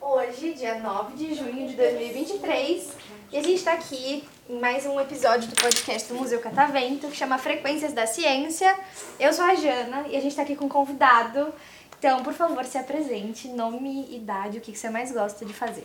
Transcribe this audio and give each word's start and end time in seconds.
Hoje, 0.00 0.52
dia 0.54 0.78
9 0.78 1.16
de 1.16 1.34
junho 1.34 1.66
de 1.66 1.74
2023, 1.74 2.92
e 3.32 3.36
a 3.36 3.42
gente 3.42 3.54
está 3.54 3.72
aqui 3.72 4.22
em 4.48 4.60
mais 4.60 4.86
um 4.86 5.00
episódio 5.00 5.48
do 5.48 5.56
podcast 5.56 6.08
do 6.08 6.14
Museu 6.14 6.38
Catavento, 6.38 7.08
que 7.08 7.16
chama 7.16 7.36
Frequências 7.36 7.92
da 7.92 8.06
Ciência. 8.06 8.78
Eu 9.18 9.32
sou 9.32 9.44
a 9.44 9.56
Jana 9.56 10.06
e 10.06 10.16
a 10.16 10.20
gente 10.20 10.28
está 10.28 10.42
aqui 10.42 10.54
com 10.54 10.66
um 10.66 10.68
convidado. 10.68 11.52
Então, 11.98 12.22
por 12.22 12.32
favor, 12.32 12.64
se 12.64 12.78
apresente, 12.78 13.48
nome, 13.48 14.14
idade, 14.14 14.58
o 14.58 14.60
que 14.60 14.76
você 14.76 14.88
mais 14.88 15.10
gosta 15.10 15.44
de 15.44 15.52
fazer. 15.52 15.84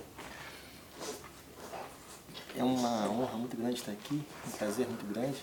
É 2.56 2.64
uma 2.64 3.10
honra 3.10 3.38
muito 3.38 3.56
grande 3.56 3.76
estar 3.76 3.92
aqui, 3.92 4.22
um 4.48 4.52
prazer 4.52 4.86
muito 4.88 5.06
grande. 5.06 5.38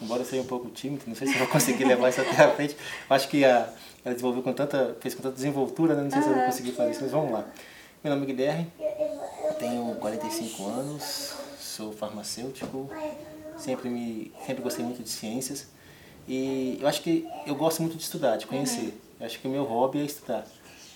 Embora 0.00 0.22
eu 0.22 0.26
seja 0.26 0.42
um 0.42 0.46
pouco 0.46 0.70
tímido, 0.70 1.04
não 1.06 1.14
sei 1.14 1.26
se 1.26 1.34
eu 1.34 1.38
vou 1.40 1.48
conseguir 1.48 1.84
levar 1.86 2.08
isso 2.08 2.20
até 2.20 2.42
a 2.42 2.50
frente. 2.54 2.76
Acho 3.08 3.28
que 3.28 3.44
a, 3.44 3.72
ela 4.04 4.14
desenvolveu 4.14 4.42
com 4.42 4.52
tanta, 4.52 4.96
fez 5.00 5.14
com 5.14 5.22
tanta 5.22 5.34
desenvoltura, 5.34 5.94
né? 5.94 6.02
não 6.04 6.10
sei 6.10 6.22
se 6.22 6.28
eu 6.28 6.34
vou 6.34 6.44
conseguir 6.44 6.72
fazer 6.72 6.90
isso, 6.92 7.02
mas 7.02 7.12
vamos 7.12 7.32
lá. 7.32 7.44
Meu 8.02 8.14
nome 8.14 8.26
é 8.26 8.34
Guilherme, 8.34 8.72
tenho 9.58 9.94
45 9.94 10.66
anos, 10.66 11.34
sou 11.58 11.92
farmacêutico, 11.92 12.90
sempre, 13.56 13.88
me, 13.88 14.32
sempre 14.46 14.62
gostei 14.62 14.84
muito 14.84 15.02
de 15.02 15.08
ciências 15.08 15.68
e 16.26 16.78
eu 16.80 16.88
acho 16.88 17.02
que 17.02 17.26
eu 17.46 17.54
gosto 17.54 17.82
muito 17.82 17.96
de 17.96 18.02
estudar, 18.02 18.36
de 18.36 18.46
conhecer. 18.46 18.98
Eu 19.20 19.26
acho 19.26 19.38
que 19.38 19.46
o 19.46 19.50
meu 19.50 19.64
hobby 19.64 20.00
é 20.00 20.04
estudar. 20.04 20.46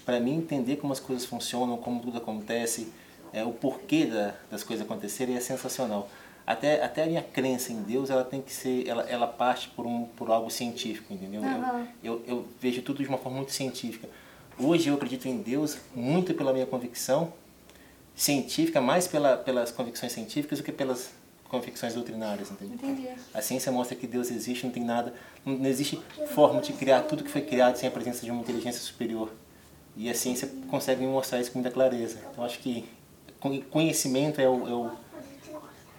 Para 0.04 0.18
mim, 0.20 0.36
entender 0.36 0.76
como 0.76 0.92
as 0.92 1.00
coisas 1.00 1.24
funcionam, 1.26 1.76
como 1.76 2.00
tudo 2.00 2.18
acontece, 2.18 2.88
é, 3.32 3.44
o 3.44 3.52
porquê 3.52 4.06
da, 4.06 4.34
das 4.50 4.62
coisas 4.62 4.84
acontecerem 4.84 5.36
é 5.36 5.40
sensacional. 5.40 6.08
Até, 6.46 6.82
até 6.82 7.02
a 7.02 7.06
minha 7.06 7.22
crença 7.22 7.72
em 7.72 7.82
Deus, 7.82 8.08
ela 8.08 8.24
tem 8.24 8.40
que 8.40 8.52
ser, 8.52 8.88
ela, 8.88 9.02
ela 9.02 9.26
parte 9.26 9.68
por, 9.68 9.86
um, 9.86 10.04
por 10.04 10.30
algo 10.30 10.50
científico, 10.50 11.12
entendeu? 11.12 11.42
Aham. 11.42 11.86
Eu, 12.02 12.22
eu, 12.26 12.36
eu 12.36 12.48
vejo 12.58 12.80
tudo 12.80 13.02
de 13.02 13.08
uma 13.08 13.18
forma 13.18 13.36
muito 13.36 13.52
científica. 13.52 14.08
Hoje 14.58 14.88
eu 14.88 14.94
acredito 14.94 15.28
em 15.28 15.36
Deus 15.36 15.76
muito 15.94 16.32
pela 16.32 16.52
minha 16.52 16.66
convicção 16.66 17.32
científica, 18.16 18.80
mais 18.80 19.06
pela, 19.06 19.36
pelas 19.36 19.70
convicções 19.70 20.12
científicas 20.12 20.58
do 20.58 20.64
que 20.64 20.72
pelas 20.72 21.10
convicções 21.48 21.94
doutrinárias, 21.94 22.50
entendeu? 22.50 22.74
Entendi. 22.74 23.08
A 23.32 23.40
ciência 23.40 23.70
mostra 23.70 23.96
que 23.96 24.06
Deus 24.06 24.30
existe, 24.30 24.64
não 24.64 24.72
tem 24.72 24.84
nada, 24.84 25.14
não 25.44 25.66
existe 25.66 26.00
forma 26.34 26.60
de 26.60 26.72
criar 26.72 27.02
tudo 27.02 27.22
que 27.22 27.30
foi 27.30 27.42
criado 27.42 27.76
sem 27.76 27.88
a 27.88 27.92
presença 27.92 28.24
de 28.24 28.30
uma 28.30 28.40
inteligência 28.40 28.80
superior. 28.80 29.30
E 29.96 30.08
a 30.08 30.14
ciência 30.14 30.48
consegue 30.70 31.04
mostrar 31.04 31.40
isso 31.40 31.50
com 31.52 31.58
muita 31.58 31.72
clareza. 31.72 32.18
Então 32.30 32.44
acho 32.44 32.58
que 32.58 32.88
conhecimento 33.70 34.40
é 34.40 34.48
o, 34.48 34.68
é 34.68 34.72
o, 34.72 34.90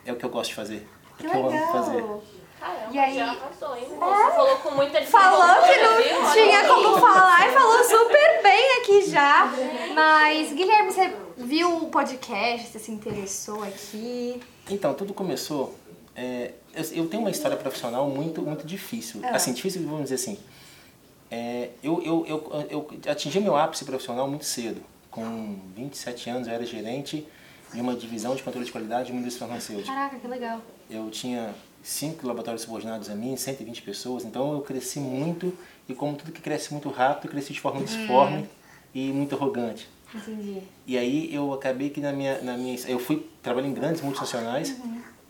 é 0.06 0.14
o 0.14 0.16
que 0.16 0.26
eu 0.26 0.30
gosto 0.30 0.50
de 0.50 0.56
fazer. 0.56 0.88
Que 1.18 1.26
é 1.26 1.30
o 1.30 1.32
que 1.32 1.38
eu 1.38 1.48
amo 1.48 1.72
fazer. 1.72 1.96
legal! 1.96 2.24
Caramba, 2.60 2.88
E 2.92 3.00
aí- 3.00 3.16
já 3.16 3.28
arrasou, 3.32 3.76
hein? 3.78 3.86
Você 3.88 3.96
falou 3.98 4.58
com 4.58 4.72
muita 4.72 5.02
Falou 5.06 5.62
que 5.66 5.78
não 5.82 5.96
viu? 5.98 6.34
tinha 6.34 6.68
como 6.68 6.98
falar 7.00 7.48
e 7.48 7.54
falou 7.54 7.84
super 7.86 8.44
bem 8.44 8.82
aqui 8.82 9.10
já. 9.10 9.50
Mas, 9.96 10.52
Guilherme, 10.52 10.92
você 10.92 11.16
viu 11.38 11.78
o 11.78 11.90
podcast? 11.90 12.68
Você 12.68 12.80
se 12.80 12.92
interessou 12.92 13.64
aqui? 13.64 14.42
Então, 14.70 14.94
tudo 14.94 15.14
começou. 15.14 15.74
é, 16.16 16.52
eu, 16.74 16.84
eu 17.04 17.08
tenho 17.10 17.24
uma 17.24 17.32
história 17.32 17.56
profissional 17.56 18.10
muito, 18.10 18.42
muito 18.42 18.68
difícil. 18.68 19.22
Ah. 19.24 19.38
Assim, 19.38 19.54
difícil, 19.54 19.82
vamos 19.84 20.04
dizer 20.04 20.16
assim. 20.16 20.38
É, 21.32 21.70
eu, 21.82 22.02
eu, 22.04 22.26
eu, 22.28 22.68
eu 22.70 23.12
atingi 23.12 23.40
meu 23.40 23.56
ápice 23.56 23.86
profissional 23.86 24.28
muito 24.28 24.44
cedo. 24.44 24.82
Com 25.12 25.60
27 25.76 26.30
anos, 26.30 26.48
eu 26.48 26.54
era 26.54 26.66
gerente 26.66 27.28
de 27.74 27.82
uma 27.82 27.96
divisão 27.96 28.36
de 28.36 28.44
controle 28.44 28.66
de 28.66 28.72
qualidade 28.72 29.08
de 29.08 29.12
uma 29.12 29.22
indústria 29.22 29.48
farmacêutica. 29.48 29.94
Caraca, 29.94 30.18
que 30.18 30.28
legal. 30.28 30.62
Eu 30.90 31.10
tinha 31.10 31.54
cinco 31.84 32.28
laboratórios 32.28 32.64
subordinados 32.64 33.10
a 33.10 33.16
mim, 33.16 33.36
120 33.36 33.82
pessoas, 33.82 34.26
então 34.26 34.54
eu 34.54 34.62
cresci 34.62 35.00
muito 35.00 35.54
e 35.88 35.94
como 35.94 36.16
tudo 36.16 36.32
que 36.32 36.42
cresce 36.42 36.72
muito 36.72 36.90
rápido, 36.90 37.26
eu 37.26 37.32
cresci 37.32 37.54
de 37.54 37.60
forma 37.60 37.82
disforme 37.82 38.48
e 38.94 39.12
muito 39.12 39.36
arrogante. 39.36 39.88
Entendi. 40.14 40.62
E 40.88 40.98
aí 40.98 41.34
eu 41.34 41.54
acabei 41.54 41.90
que 41.90 42.02
na 42.02 42.12
minha, 42.12 42.42
na 42.42 42.58
minha 42.58 42.76
eu 42.88 43.00
fui 43.00 43.28
trabalhar 43.42 43.68
em 43.68 43.74
grandes 43.74 44.02
multinacionais 44.02 44.76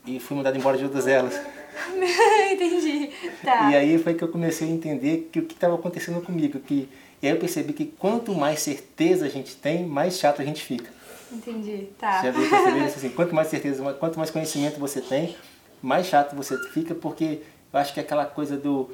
e 0.06 0.19
fui 0.19 0.38
mandado 0.38 0.57
embora 0.57 0.78
de 0.78 0.84
todas 0.84 1.07
elas. 1.07 1.34
Entendi. 2.51 3.11
Tá. 3.49 3.71
E 3.71 3.75
aí 3.75 3.97
foi 3.97 4.13
que 4.13 4.23
eu 4.23 4.27
comecei 4.27 4.67
a 4.67 4.71
entender 4.71 5.29
que 5.31 5.39
o 5.39 5.45
que 5.45 5.53
estava 5.53 5.75
acontecendo 5.75 6.21
comigo, 6.21 6.59
que 6.59 6.87
e 7.21 7.27
aí 7.27 7.33
eu 7.33 7.39
percebi 7.39 7.73
que 7.73 7.85
quanto 7.85 8.33
mais 8.33 8.61
certeza 8.61 9.25
a 9.25 9.29
gente 9.29 9.55
tem, 9.55 9.85
mais 9.85 10.17
chato 10.17 10.41
a 10.41 10.45
gente 10.45 10.61
fica. 10.63 10.89
Entendi. 11.31 11.89
Tá. 11.97 12.23
Já 12.23 12.31
veio 12.31 12.85
assim, 12.85 13.09
quanto 13.09 13.35
mais 13.35 13.47
certeza, 13.47 13.93
quanto 13.93 14.17
mais 14.17 14.31
conhecimento 14.31 14.79
você 14.79 15.01
tem, 15.01 15.35
mais 15.81 16.07
chato 16.07 16.35
você 16.35 16.57
fica, 16.69 16.95
porque 16.95 17.41
eu 17.73 17.79
acho 17.79 17.93
que 17.93 17.99
é 17.99 18.03
aquela 18.03 18.25
coisa 18.25 18.57
do 18.57 18.89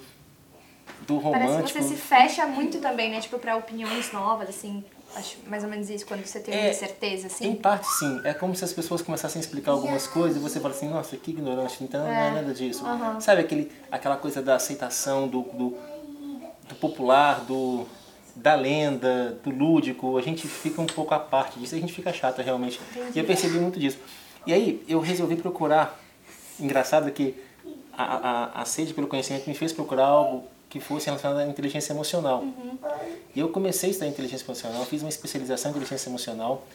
do 1.07 1.19
Parece 1.19 1.47
romântico. 1.51 1.79
que 1.79 1.83
você 1.83 1.95
se 1.95 2.01
fecha 2.01 2.45
muito 2.45 2.79
também, 2.79 3.11
né? 3.11 3.19
Tipo, 3.19 3.39
pra 3.39 3.55
opiniões 3.55 4.11
novas, 4.11 4.49
assim. 4.49 4.83
Acho 5.16 5.38
mais 5.48 5.64
ou 5.64 5.70
menos 5.70 5.90
isso, 5.90 6.06
quando 6.06 6.26
você 6.26 6.40
tem 6.40 6.53
É, 6.53 6.74
certeza, 6.74 7.24
Em 7.24 7.28
assim. 7.28 7.56
parte, 7.56 7.88
sim. 7.88 8.20
É 8.24 8.34
como 8.34 8.56
se 8.56 8.64
as 8.66 8.74
pessoas 8.74 9.02
começassem 9.02 9.40
a 9.40 9.44
explicar 9.44 9.72
algumas 9.72 10.06
coisas 10.08 10.38
e 10.38 10.40
você 10.40 10.59
fala 10.59 10.74
assim, 10.74 10.90
nossa, 10.90 11.16
que 11.18 11.31
ignorante, 11.31 11.84
então 11.84 12.02
não 12.03 12.12
é 12.12 12.31
nada 12.31 12.53
disso. 12.53 12.84
Sabe 13.22 13.42
aquele, 13.42 13.72
aquela 13.92 14.18
coisa 14.18 14.42
da 14.42 14.56
aceitação 14.56 15.28
do, 15.28 15.42
do, 15.44 15.78
do 16.68 16.76
popular, 16.76 17.42
do, 17.42 17.86
da 18.36 18.56
lenda, 18.56 19.40
do 19.44 19.50
lúdico, 19.50 20.18
a 20.18 20.22
gente 20.22 20.48
fica 20.48 20.81
um 20.81 20.86
pouco 20.86 21.14
à 21.14 21.20
parte 21.20 21.59
disso, 21.59 21.76
a 21.76 21.80
gente 21.80 21.94
fica 21.94 22.12
chata 22.12 22.42
realmente. 22.42 22.80
E 23.14 23.18
eu 23.20 23.24
percebi 23.26 23.58
muito 23.58 23.80
disso. 23.80 23.97
E 24.46 24.53
aí 24.53 24.84
eu 24.88 25.00
resolvi 25.00 25.36
procurar, 25.38 25.97
engraçado 26.59 27.09
que 27.12 27.36
a, 27.97 28.03
a, 28.58 28.62
a 28.62 28.66
sede 28.66 28.94
pelo 28.94 29.08
conhecimento 29.08 29.47
me 29.47 29.56
fez 29.56 29.72
procurar 29.72 30.06
algo 30.08 30.44
que 30.70 30.80
fosse 30.80 31.06
relacionado 31.08 31.40
à 31.40 31.48
inteligência 31.48 31.94
emocional. 31.94 32.44
E 33.36 33.40
eu 33.40 33.50
comecei 33.50 33.90
a 33.90 33.92
estudar 33.92 34.09
inteligência 34.09 34.46
emocional, 34.46 34.86
fiz 34.86 35.02
uma 35.02 35.09
especialização 35.09 35.72
em 35.72 35.76
inteligência 35.76 36.09
emocional 36.09 36.66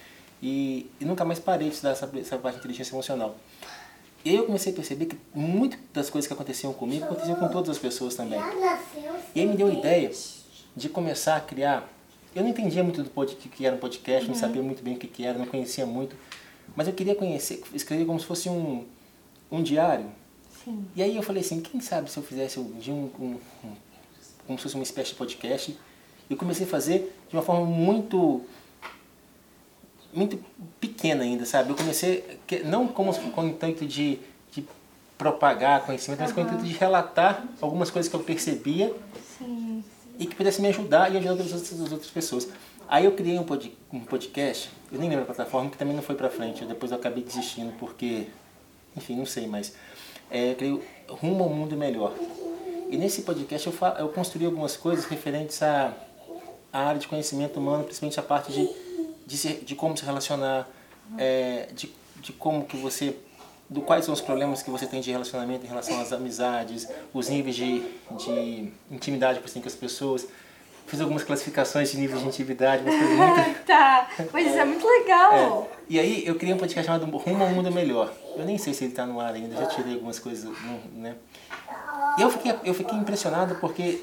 e, 0.42 0.90
e 1.00 1.04
nunca 1.04 1.24
mais 1.24 1.38
parei 1.38 1.68
de 1.68 1.74
estudar 1.74 1.90
essa, 1.90 2.10
essa 2.18 2.38
parte 2.38 2.54
de 2.54 2.60
inteligência 2.60 2.94
emocional. 2.94 3.36
E 4.24 4.34
eu 4.34 4.44
comecei 4.44 4.72
a 4.72 4.74
perceber 4.74 5.06
que 5.06 5.16
muitas 5.34 5.80
das 5.92 6.10
coisas 6.10 6.26
que 6.26 6.34
aconteciam 6.34 6.72
comigo 6.72 7.04
aconteciam 7.04 7.36
com 7.36 7.48
todas 7.48 7.70
as 7.70 7.78
pessoas 7.78 8.14
também. 8.14 8.38
E 9.34 9.40
aí 9.40 9.46
me 9.46 9.56
deu 9.56 9.68
a 9.68 9.72
ideia 9.72 10.10
de 10.76 10.88
começar 10.88 11.36
a 11.36 11.40
criar. 11.40 11.88
Eu 12.34 12.42
não 12.42 12.50
entendia 12.50 12.84
muito 12.84 13.02
do 13.02 13.10
que 13.10 13.66
era 13.66 13.74
um 13.74 13.78
podcast, 13.78 14.28
não 14.28 14.34
sabia 14.34 14.62
muito 14.62 14.82
bem 14.82 14.94
o 14.94 14.98
que, 14.98 15.06
que 15.06 15.24
era, 15.24 15.38
não 15.38 15.46
conhecia 15.46 15.86
muito, 15.86 16.14
mas 16.76 16.86
eu 16.86 16.92
queria 16.92 17.14
conhecer, 17.14 17.62
escrever 17.74 18.04
como 18.04 18.20
se 18.20 18.26
fosse 18.26 18.48
um, 18.48 18.86
um 19.50 19.62
diário. 19.62 20.06
Sim. 20.64 20.84
E 20.94 21.02
aí 21.02 21.16
eu 21.16 21.22
falei 21.22 21.42
assim, 21.42 21.60
quem 21.60 21.80
sabe 21.80 22.10
se 22.10 22.16
eu 22.18 22.22
fizesse 22.22 22.60
dia 22.80 22.92
um, 22.92 23.10
um, 23.18 23.38
um- 23.64 23.76
como 24.46 24.58
se 24.58 24.62
fosse 24.64 24.74
uma 24.74 24.82
espécie 24.84 25.10
de 25.10 25.16
podcast. 25.16 25.70
E 26.28 26.32
eu 26.32 26.36
comecei 26.36 26.66
a 26.66 26.68
fazer 26.68 27.16
de 27.28 27.36
uma 27.36 27.42
forma 27.42 27.64
muito 27.66 28.42
muito 30.12 30.42
pequena 30.80 31.22
ainda, 31.22 31.46
sabe? 31.46 31.70
Eu 31.70 31.76
comecei, 31.76 32.38
que- 32.46 32.64
não 32.64 32.88
como 32.88 33.14
com 33.30 33.42
o 33.42 33.48
intuito 33.48 33.86
de, 33.86 34.18
de 34.50 34.64
propagar 35.16 35.84
conhecimento, 35.86 36.20
mas 36.20 36.32
com 36.32 36.40
o 36.40 36.44
intuito 36.44 36.64
de 36.64 36.72
relatar 36.72 37.44
algumas 37.60 37.90
coisas 37.90 38.10
que 38.10 38.16
eu 38.16 38.20
percebia 38.20 38.92
Sim. 39.38 39.84
e 40.18 40.26
que 40.26 40.34
pudesse 40.34 40.60
me 40.60 40.66
ajudar 40.68 41.12
e 41.14 41.16
ajudar 41.18 41.34
as 41.44 41.52
outras, 41.52 41.80
as 41.80 41.92
outras 41.92 42.10
pessoas. 42.10 42.48
Aí 42.88 43.04
eu 43.04 43.12
criei 43.12 43.38
um, 43.38 43.44
pod, 43.44 43.72
um 43.92 44.00
podcast, 44.00 44.68
eu 44.90 44.98
nem 44.98 45.08
lembro 45.08 45.22
a 45.22 45.26
plataforma, 45.26 45.70
que 45.70 45.78
também 45.78 45.94
não 45.94 46.02
foi 46.02 46.16
pra 46.16 46.28
frente, 46.28 46.64
depois 46.64 46.90
eu 46.90 46.98
acabei 46.98 47.22
desistindo 47.22 47.72
porque, 47.78 48.26
enfim, 48.96 49.14
não 49.14 49.24
sei 49.26 49.46
mais. 49.46 49.72
É, 50.30 50.50
eu 50.52 50.54
criei 50.56 50.72
o 50.72 50.82
Rumo 51.08 51.44
ao 51.44 51.50
Mundo 51.50 51.76
Melhor. 51.76 52.12
E 52.90 52.96
nesse 52.96 53.22
podcast 53.22 53.66
eu, 53.66 53.72
fa- 53.72 53.96
eu 53.98 54.08
construí 54.08 54.44
algumas 54.46 54.76
coisas 54.76 55.04
referentes 55.04 55.62
à, 55.62 55.92
à 56.72 56.80
área 56.86 57.00
de 57.00 57.06
conhecimento 57.08 57.58
humano, 57.58 57.84
principalmente 57.84 58.18
a 58.18 58.22
parte 58.22 58.52
de, 58.52 58.68
de, 59.26 59.36
se- 59.36 59.54
de 59.64 59.74
como 59.74 59.96
se 59.96 60.04
relacionar, 60.04 60.68
é, 61.18 61.68
de, 61.72 61.92
de 62.20 62.32
como 62.32 62.64
que 62.64 62.76
você 62.76 63.14
do 63.68 63.80
quais 63.82 64.04
são 64.04 64.12
os 64.12 64.20
problemas 64.20 64.62
que 64.64 64.70
você 64.70 64.84
tem 64.84 65.00
de 65.00 65.12
relacionamento 65.12 65.64
em 65.64 65.68
relação 65.68 66.00
às 66.00 66.12
amizades, 66.12 66.88
os 67.14 67.28
níveis 67.28 67.54
de, 67.54 67.80
de 68.18 68.72
intimidade 68.90 69.38
que 69.38 69.46
você 69.48 69.54
tem 69.54 69.62
com 69.62 69.68
as 69.68 69.76
pessoas. 69.76 70.26
Fiz 70.88 71.00
algumas 71.00 71.22
classificações 71.22 71.92
de 71.92 71.98
níveis 71.98 72.20
de 72.20 72.26
intimidade, 72.26 72.82
coisas 72.82 73.00
muito... 73.00 73.60
Tá. 73.64 74.10
Mas 74.32 74.48
isso 74.48 74.58
é 74.58 74.64
muito 74.64 74.84
legal. 74.84 75.68
É. 75.70 75.76
E 75.88 76.00
aí 76.00 76.26
eu 76.26 76.34
criei 76.34 76.52
um 76.52 76.58
podcast 76.58 76.84
chamado 76.84 77.06
Rumo 77.16 77.44
ao 77.44 77.50
Mundo 77.50 77.70
Melhor. 77.70 78.12
Eu 78.40 78.46
nem 78.46 78.56
sei 78.56 78.72
se 78.72 78.84
ele 78.84 78.92
está 78.92 79.04
no 79.04 79.20
ar 79.20 79.34
ainda, 79.34 79.54
já 79.54 79.66
tirei 79.66 79.94
algumas 79.94 80.18
coisas, 80.18 80.50
né? 80.94 81.14
E 82.18 82.22
eu 82.22 82.30
fiquei, 82.30 82.54
eu 82.64 82.72
fiquei 82.72 82.96
impressionado 82.98 83.56
porque 83.56 84.02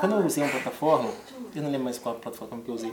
quando 0.00 0.16
eu 0.16 0.26
usei 0.26 0.42
uma 0.42 0.50
plataforma, 0.50 1.08
eu 1.54 1.62
não 1.62 1.70
lembro 1.70 1.84
mais 1.84 1.96
qual 1.98 2.16
plataforma 2.16 2.62
que 2.62 2.68
eu 2.68 2.74
usei, 2.74 2.92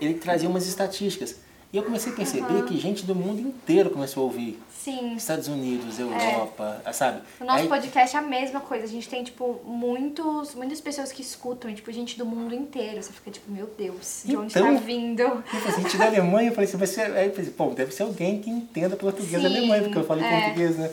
ele 0.00 0.14
trazia 0.14 0.48
umas 0.48 0.66
estatísticas. 0.66 1.36
E 1.72 1.76
eu 1.78 1.82
comecei 1.82 2.12
a 2.12 2.16
perceber 2.16 2.52
uhum. 2.52 2.66
que 2.66 2.78
gente 2.78 3.06
do 3.06 3.14
mundo 3.14 3.40
inteiro 3.40 3.88
começou 3.88 4.24
a 4.24 4.26
ouvir. 4.26 4.60
Sim. 4.78 5.14
Estados 5.14 5.48
Unidos, 5.48 5.98
Europa, 5.98 6.82
é. 6.84 6.92
sabe? 6.92 7.22
O 7.40 7.44
nosso 7.44 7.62
Aí... 7.62 7.68
podcast 7.68 8.14
é 8.14 8.18
a 8.18 8.22
mesma 8.22 8.60
coisa. 8.60 8.84
A 8.84 8.88
gente 8.88 9.08
tem, 9.08 9.24
tipo, 9.24 9.58
muitos, 9.64 10.54
muitas 10.54 10.82
pessoas 10.82 11.10
que 11.10 11.22
escutam, 11.22 11.72
tipo, 11.74 11.90
gente 11.90 12.18
do 12.18 12.26
mundo 12.26 12.54
inteiro. 12.54 13.02
Você 13.02 13.10
fica, 13.12 13.30
tipo, 13.30 13.50
meu 13.50 13.70
Deus, 13.78 14.22
de 14.24 14.32
então, 14.32 14.42
onde 14.42 14.52
tá 14.52 14.84
vindo? 14.84 15.22
Eu 15.22 15.42
falei, 15.42 15.82
gente 15.82 15.96
da 15.96 16.06
Alemanha, 16.06 16.50
eu 16.50 16.54
falei 16.54 16.68
assim, 16.68 16.76
vai 16.76 16.86
ser... 16.86 17.16
Aí 17.16 17.28
eu 17.28 17.34
falei, 17.34 17.50
pô, 17.50 17.66
deve 17.70 17.92
ser 17.92 18.02
alguém 18.02 18.42
que 18.42 18.50
entenda 18.50 18.94
português 18.94 19.30
Sim, 19.30 19.42
da 19.42 19.48
Alemanha, 19.48 19.82
porque 19.84 19.98
eu 19.98 20.04
falei 20.04 20.24
é. 20.24 20.40
português, 20.40 20.76
né? 20.76 20.90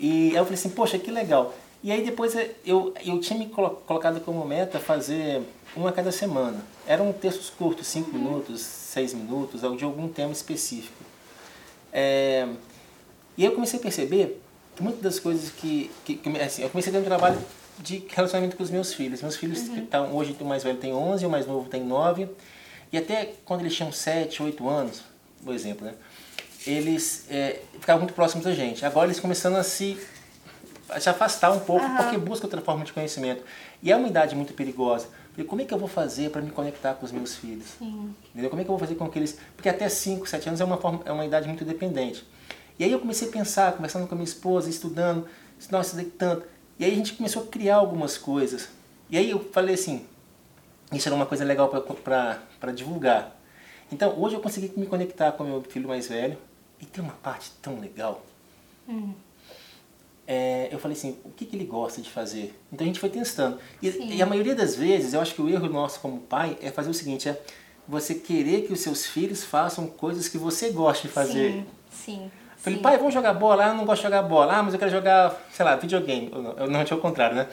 E 0.00 0.30
aí 0.30 0.36
eu 0.36 0.44
falei 0.44 0.58
assim, 0.58 0.70
poxa, 0.70 0.98
que 0.98 1.12
legal. 1.12 1.54
E 1.82 1.92
aí 1.92 2.04
depois 2.04 2.34
eu, 2.66 2.92
eu 3.04 3.20
tinha 3.20 3.38
me 3.38 3.46
colocado 3.46 4.20
como 4.20 4.44
meta 4.44 4.80
fazer 4.80 5.42
uma 5.76 5.90
a 5.90 5.92
cada 5.92 6.10
semana. 6.10 6.60
Eram 6.86 7.12
textos 7.12 7.50
curtos, 7.50 7.86
cinco 7.86 8.10
uhum. 8.10 8.18
minutos, 8.18 8.77
seis 8.88 9.12
minutos, 9.12 9.60
de 9.76 9.84
algum 9.84 10.08
tema 10.08 10.32
específico. 10.32 11.04
É, 11.92 12.48
e 13.36 13.44
eu 13.44 13.52
comecei 13.52 13.78
a 13.78 13.82
perceber 13.82 14.40
que 14.74 14.82
muitas 14.82 15.02
das 15.02 15.20
coisas 15.20 15.50
que, 15.50 15.90
que, 16.04 16.16
que 16.16 16.28
assim, 16.40 16.62
eu 16.62 16.70
comecei 16.70 16.90
a 16.90 16.96
ter 16.96 17.02
um 17.02 17.04
trabalho 17.04 17.38
de 17.78 18.04
relacionamento 18.08 18.56
com 18.56 18.62
os 18.62 18.70
meus 18.70 18.94
filhos. 18.94 19.20
Meus 19.20 19.36
filhos, 19.36 19.68
uhum. 19.68 19.84
Tá, 19.86 20.02
hoje 20.02 20.34
o 20.40 20.44
mais 20.44 20.64
velho 20.64 20.78
tem 20.78 20.94
11, 20.94 21.26
o 21.26 21.30
mais 21.30 21.46
novo 21.46 21.68
tem 21.68 21.84
9. 21.84 22.28
E 22.90 22.96
até 22.96 23.34
quando 23.44 23.60
eles 23.60 23.76
tinham 23.76 23.92
7, 23.92 24.42
8 24.42 24.68
anos, 24.68 25.02
por 25.44 25.54
exemplo, 25.54 25.86
né, 25.86 25.92
eles 26.66 27.26
é, 27.28 27.60
ficavam 27.78 28.00
muito 28.00 28.14
próximos 28.14 28.46
da 28.46 28.54
gente. 28.54 28.86
Agora 28.86 29.06
eles 29.06 29.20
começando 29.20 29.56
a 29.56 29.62
se, 29.62 29.98
a 30.88 30.98
se 30.98 31.10
afastar 31.10 31.52
um 31.52 31.60
pouco, 31.60 31.84
uhum. 31.84 31.96
porque 31.96 32.16
buscam 32.16 32.46
outra 32.46 32.62
forma 32.62 32.86
de 32.86 32.92
conhecimento. 32.94 33.42
E 33.82 33.92
é 33.92 33.96
uma 33.96 34.08
idade 34.08 34.34
muito 34.34 34.54
perigosa. 34.54 35.08
E 35.38 35.44
como 35.44 35.62
é 35.62 35.64
que 35.64 35.72
eu 35.72 35.78
vou 35.78 35.88
fazer 35.88 36.30
para 36.30 36.42
me 36.42 36.50
conectar 36.50 36.94
com 36.94 37.06
os 37.06 37.12
meus 37.12 37.36
filhos? 37.36 37.68
Sim. 37.78 38.12
Entendeu? 38.30 38.50
Como 38.50 38.60
é 38.60 38.64
que 38.64 38.70
eu 38.70 38.76
vou 38.76 38.78
fazer 38.78 38.96
com 38.96 39.08
que 39.08 39.20
eles... 39.20 39.38
Porque 39.54 39.68
até 39.68 39.88
5, 39.88 40.28
7 40.28 40.48
anos 40.48 40.60
é 40.60 40.64
uma, 40.64 40.76
forma, 40.76 41.00
é 41.04 41.12
uma 41.12 41.24
idade 41.24 41.46
muito 41.46 41.64
dependente. 41.64 42.26
E 42.76 42.82
aí 42.82 42.90
eu 42.90 42.98
comecei 42.98 43.28
a 43.28 43.30
pensar, 43.30 43.72
conversando 43.72 44.08
com 44.08 44.14
a 44.14 44.16
minha 44.16 44.24
esposa, 44.24 44.68
estudando, 44.68 45.28
nossa, 45.70 45.90
estudei 45.90 46.10
tanto. 46.10 46.44
E 46.76 46.84
aí 46.84 46.90
a 46.92 46.94
gente 46.94 47.12
começou 47.12 47.44
a 47.44 47.46
criar 47.46 47.76
algumas 47.76 48.18
coisas. 48.18 48.68
E 49.08 49.16
aí 49.16 49.30
eu 49.30 49.38
falei 49.52 49.76
assim, 49.76 50.04
isso 50.92 51.08
era 51.08 51.14
uma 51.14 51.26
coisa 51.26 51.44
legal 51.44 51.68
para 51.68 52.72
divulgar. 52.74 53.36
Então 53.92 54.20
hoje 54.20 54.34
eu 54.34 54.40
consegui 54.40 54.72
me 54.76 54.86
conectar 54.86 55.30
com 55.32 55.44
meu 55.44 55.62
filho 55.62 55.86
mais 55.86 56.08
velho. 56.08 56.36
E 56.80 56.86
tem 56.86 57.02
uma 57.02 57.14
parte 57.14 57.52
tão 57.62 57.78
legal. 57.78 58.24
Hum. 58.88 59.12
É, 60.30 60.68
eu 60.70 60.78
falei 60.78 60.94
assim, 60.94 61.16
o 61.24 61.30
que, 61.30 61.46
que, 61.46 61.56
ele 61.56 61.64
gosta 61.64 62.02
de 62.02 62.10
fazer? 62.10 62.54
Então 62.70 62.84
a 62.84 62.86
gente 62.86 63.00
foi 63.00 63.08
testando. 63.08 63.58
E, 63.80 64.16
e, 64.16 64.22
a 64.22 64.26
maioria 64.26 64.54
das 64.54 64.76
vezes, 64.76 65.14
eu 65.14 65.22
acho 65.22 65.34
que 65.34 65.40
o 65.40 65.48
erro 65.48 65.70
nosso 65.70 66.00
como 66.00 66.20
pai 66.20 66.54
é 66.60 66.70
fazer 66.70 66.90
o 66.90 66.94
seguinte, 66.94 67.30
é 67.30 67.40
você 67.88 68.14
querer 68.14 68.66
que 68.66 68.72
os 68.74 68.80
seus 68.80 69.06
filhos 69.06 69.42
façam 69.42 69.86
coisas 69.86 70.28
que 70.28 70.36
você 70.36 70.68
gosta 70.68 71.08
de 71.08 71.14
fazer. 71.14 71.52
Sim, 71.52 71.66
sim. 71.90 72.30
Falei, 72.58 72.78
pai, 72.78 72.98
vamos 72.98 73.14
jogar 73.14 73.32
bola? 73.32 73.64
Ah, 73.64 73.68
eu 73.68 73.74
não 73.74 73.86
gosto 73.86 74.02
de 74.02 74.08
jogar 74.08 74.22
bola. 74.22 74.58
Ah, 74.58 74.62
mas 74.62 74.74
eu 74.74 74.78
quero 74.78 74.90
jogar, 74.90 75.34
sei 75.50 75.64
lá, 75.64 75.76
videogame. 75.76 76.30
Eu 76.58 76.68
não, 76.68 76.84
tinha 76.84 76.98
o 76.98 77.00
contrário, 77.00 77.34
né? 77.34 77.48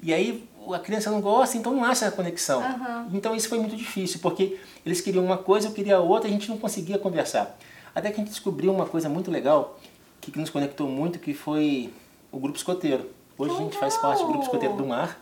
E 0.00 0.14
aí 0.14 0.48
a 0.72 0.78
criança 0.78 1.10
não 1.10 1.20
gosta, 1.20 1.56
então 1.56 1.74
não 1.74 1.84
acha 1.84 2.06
a 2.06 2.12
conexão. 2.12 2.60
Uhum. 2.60 3.08
Então 3.14 3.34
isso 3.34 3.48
foi 3.48 3.58
muito 3.58 3.74
difícil, 3.74 4.20
porque 4.20 4.60
eles 4.86 5.00
queriam 5.00 5.24
uma 5.24 5.38
coisa, 5.38 5.66
eu 5.66 5.72
queria 5.72 5.98
outra, 5.98 6.28
a 6.28 6.32
gente 6.32 6.48
não 6.48 6.58
conseguia 6.58 6.98
conversar. 6.98 7.58
Até 7.92 8.10
que 8.10 8.14
a 8.14 8.18
gente 8.18 8.30
descobriu 8.30 8.72
uma 8.72 8.86
coisa 8.86 9.08
muito 9.08 9.28
legal, 9.28 9.80
que 10.20 10.38
nos 10.38 10.50
conectou 10.50 10.88
muito, 10.88 11.18
que 11.18 11.34
foi 11.34 11.92
o 12.32 12.40
Grupo 12.40 12.56
Escoteiro. 12.56 13.10
Hoje 13.36 13.54
a 13.54 13.58
gente 13.58 13.76
faz 13.76 13.96
parte 13.98 14.20
do 14.22 14.28
Grupo 14.28 14.42
Escoteiro 14.42 14.74
do 14.74 14.86
Mar. 14.86 15.20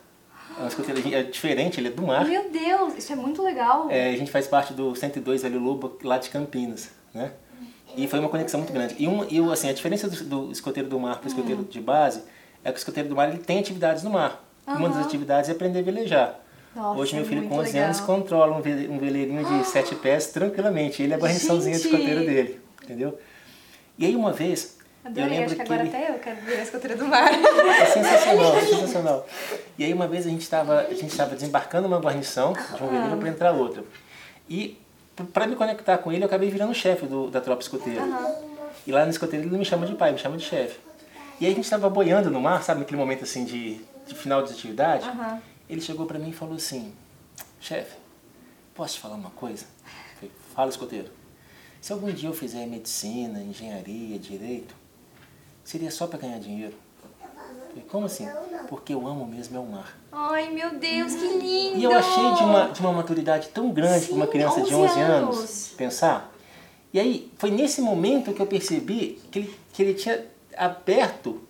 É 0.59 0.63
um 0.63 0.69
escoteiro 0.69 1.15
é 1.15 1.23
diferente, 1.23 1.81
ele 1.81 1.89
é 1.89 1.91
do 1.91 2.03
mar. 2.03 2.27
Meu 2.27 2.51
Deus, 2.51 2.97
isso 2.97 3.13
é 3.13 3.17
muito 3.17 3.43
legal. 3.43 3.89
É, 3.91 4.11
a 4.11 4.17
gente 4.17 4.31
faz 4.31 4.47
parte 4.47 4.73
do 4.73 4.95
102 4.95 5.43
Velho 5.43 5.59
Lobo, 5.59 5.97
lá 6.03 6.19
de 6.19 6.29
Campinas, 6.29 6.91
né? 7.15 7.33
E 7.97 8.07
foi 8.07 8.19
uma 8.19 8.29
conexão 8.29 8.61
muito 8.61 8.73
grande. 8.73 8.95
E, 8.99 9.09
um, 9.09 9.25
e 9.29 9.39
assim, 9.53 9.69
a 9.69 9.73
diferença 9.73 10.09
do, 10.09 10.25
do 10.25 10.53
escoteiro 10.53 10.89
do 10.89 10.99
mar 10.99 11.19
para 11.19 11.27
o 11.27 11.29
escoteiro 11.29 11.65
de 11.65 11.81
base 11.81 12.23
é 12.63 12.71
que 12.71 12.77
o 12.77 12.79
escoteiro 12.79 13.09
do 13.09 13.17
mar 13.17 13.29
ele 13.29 13.39
tem 13.39 13.59
atividades 13.59 14.03
no 14.03 14.11
mar. 14.11 14.45
Uhum. 14.67 14.77
Uma 14.77 14.89
das 14.91 15.07
atividades 15.07 15.49
é 15.49 15.53
aprender 15.53 15.79
a 15.79 15.83
velejar. 15.83 16.41
Nossa, 16.77 17.01
Hoje 17.01 17.17
meu 17.17 17.25
filho 17.25 17.49
com 17.49 17.57
11 17.57 17.73
legal. 17.73 17.85
anos 17.85 18.01
controla 18.01 18.57
um 18.57 18.99
veleirinho 18.99 19.45
de 19.45 19.67
7 19.67 19.95
pés 19.97 20.27
tranquilamente. 20.27 21.03
Ele 21.03 21.15
é 21.15 21.17
a 21.17 21.19
guarniçãozinha 21.19 21.77
de 21.77 21.87
escoteiro 21.87 22.21
dele, 22.21 22.61
entendeu? 22.83 23.19
E 23.99 24.05
aí 24.05 24.15
uma 24.15 24.33
vez... 24.33 24.79
Adorei, 25.05 25.25
eu 25.25 25.31
lembro 25.31 25.45
acho 25.47 25.55
que, 25.55 25.63
que 25.65 25.73
agora 25.73 25.89
ele... 25.89 25.97
até 25.97 26.11
eu 26.11 26.19
quero 26.19 26.41
ver 26.43 26.57
a 26.57 26.63
escoteira 26.63 26.97
do 26.97 27.07
mar. 27.07 27.33
É 27.33 27.87
sensacional, 27.87 28.57
é 28.57 28.61
sensacional. 28.61 29.27
E 29.79 29.85
aí 29.85 29.93
uma 29.93 30.07
vez 30.07 30.27
a 30.27 30.31
gente 30.31 30.43
estava 30.43 30.85
desembarcando 31.35 31.89
uma 31.89 31.99
guarnição 31.99 32.53
de 32.53 32.83
um 32.83 32.89
veleiro 32.89 33.17
para 33.17 33.29
entrar 33.29 33.53
outra. 33.53 33.83
E 34.49 34.79
para 35.33 35.47
me 35.47 35.57
conectar 35.57 35.99
com 35.99 36.13
ele, 36.13 36.23
eu 36.23 36.27
acabei 36.27 36.51
virando 36.51 36.75
chefe 36.75 37.07
da 37.31 37.41
tropa 37.41 37.63
escoteira. 37.63 38.03
Uhum. 38.03 38.51
E 38.87 38.93
lá 38.93 39.05
no 39.05 39.11
escoteiro 39.11 39.45
ele 39.45 39.53
não 39.53 39.59
me 39.59 39.65
chama 39.65 39.87
de 39.87 39.95
pai, 39.95 40.13
me 40.13 40.19
chama 40.19 40.37
de 40.37 40.45
chefe. 40.45 40.79
E 41.41 41.47
aí 41.47 41.53
a 41.53 41.55
gente 41.55 41.65
estava 41.65 41.89
boiando 41.89 42.31
no 42.31 42.41
mar, 42.41 42.63
sabe, 42.63 42.81
naquele 42.81 42.99
momento 42.99 43.25
assim 43.25 43.45
de, 43.45 43.81
de 44.07 44.15
final 44.15 44.43
de 44.43 44.53
atividade. 44.53 45.09
Uhum. 45.09 45.41
Ele 45.69 45.81
chegou 45.81 46.05
para 46.05 46.19
mim 46.19 46.31
e 46.31 46.33
falou 46.33 46.57
assim: 46.57 46.93
chefe, 47.61 47.97
posso 48.75 48.95
te 48.95 49.01
falar 49.01 49.15
uma 49.15 49.31
coisa? 49.31 49.65
Eu 49.65 50.17
falei, 50.17 50.31
Fala, 50.55 50.71
escoteiro. 50.71 51.09
Se 51.81 51.93
algum 51.93 52.13
dia 52.13 52.29
eu 52.29 52.35
fizer 52.35 52.67
medicina, 52.67 53.41
engenharia, 53.41 54.19
direito, 54.19 54.75
seria 55.65 55.91
só 55.91 56.07
para 56.07 56.19
ganhar 56.19 56.39
dinheiro. 56.39 56.75
Falei, 57.69 57.85
como 57.89 58.07
assim? 58.07 58.29
Porque 58.69 58.93
eu 58.93 59.07
amo 59.07 59.27
mesmo 59.27 59.57
é 59.57 59.61
o 59.61 59.67
mar. 59.67 59.97
Ai, 60.11 60.51
meu 60.51 60.79
Deus, 60.79 61.15
que 61.15 61.39
lindo! 61.39 61.79
E 61.79 61.85
eu 61.85 61.93
achei 61.93 62.35
de 62.35 62.43
uma, 62.43 62.69
de 62.69 62.81
uma 62.81 62.93
maturidade 62.93 63.49
tão 63.49 63.71
grande 63.71 64.07
para 64.07 64.17
uma 64.17 64.27
criança 64.27 64.61
de 64.63 64.75
11 64.75 65.01
anos. 65.01 65.37
anos 65.39 65.75
pensar. 65.77 66.33
E 66.93 66.99
aí, 66.99 67.31
foi 67.39 67.51
nesse 67.51 67.81
momento 67.81 68.33
que 68.33 68.41
eu 68.41 68.47
percebi 68.47 69.21
que 69.31 69.39
ele, 69.39 69.59
que 69.73 69.83
ele 69.83 69.95
tinha 69.95 70.27
aberto 70.57 71.41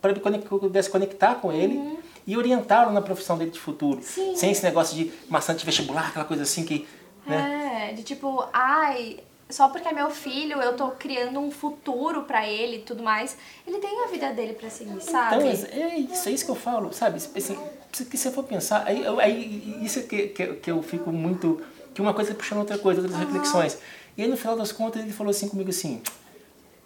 para 0.00 0.14
que 0.14 0.52
eu 0.52 0.58
pudesse 0.58 0.88
conectar 0.88 1.36
com 1.36 1.52
ele 1.52 1.76
uhum. 1.76 1.98
e 2.26 2.36
orientá-lo 2.36 2.92
na 2.92 3.02
profissão 3.02 3.36
dele 3.36 3.50
de 3.50 3.58
futuro. 3.58 4.00
Sim. 4.02 4.36
Sem 4.36 4.52
esse 4.52 4.62
negócio 4.62 4.94
de 4.96 5.12
maçã 5.28 5.54
de 5.54 5.64
vestibular, 5.64 6.08
aquela 6.08 6.24
coisa 6.24 6.44
assim 6.44 6.64
que. 6.64 6.86
Né? 7.26 7.90
É, 7.90 7.92
de 7.92 8.04
tipo, 8.04 8.46
ai, 8.52 9.18
só 9.48 9.68
porque 9.68 9.86
é 9.86 9.92
meu 9.92 10.10
filho, 10.10 10.60
eu 10.60 10.76
tô 10.76 10.90
criando 10.90 11.38
um 11.38 11.50
futuro 11.50 12.22
para 12.22 12.48
ele 12.48 12.78
e 12.78 12.82
tudo 12.82 13.02
mais. 13.02 13.36
Ele 13.66 13.78
tem 13.78 14.04
a 14.04 14.08
vida 14.08 14.32
dele 14.32 14.54
para 14.54 14.68
seguir, 14.68 15.00
sabe? 15.00 15.36
Então, 15.36 15.48
é 15.48 15.98
isso, 15.98 16.28
é 16.28 16.32
isso 16.32 16.44
que 16.44 16.50
eu 16.50 16.56
falo, 16.56 16.92
sabe? 16.92 17.16
Assim, 17.16 17.56
que 17.92 18.18
se 18.18 18.26
eu 18.26 18.32
for 18.32 18.42
pensar, 18.42 18.84
aí, 18.86 19.04
aí 19.20 19.84
isso 19.84 20.02
que, 20.02 20.28
que, 20.28 20.46
que 20.54 20.70
eu 20.70 20.82
fico 20.82 21.12
muito. 21.12 21.62
que 21.94 22.00
uma 22.00 22.12
coisa 22.12 22.34
puxando 22.34 22.58
outra 22.58 22.76
coisa, 22.76 23.00
outras 23.00 23.18
uhum. 23.18 23.26
reflexões. 23.26 23.78
E 24.16 24.22
aí 24.22 24.28
no 24.28 24.36
final 24.36 24.56
das 24.56 24.72
contas 24.72 25.02
ele 25.02 25.12
falou 25.12 25.30
assim 25.30 25.48
comigo 25.48 25.70
assim: 25.70 26.02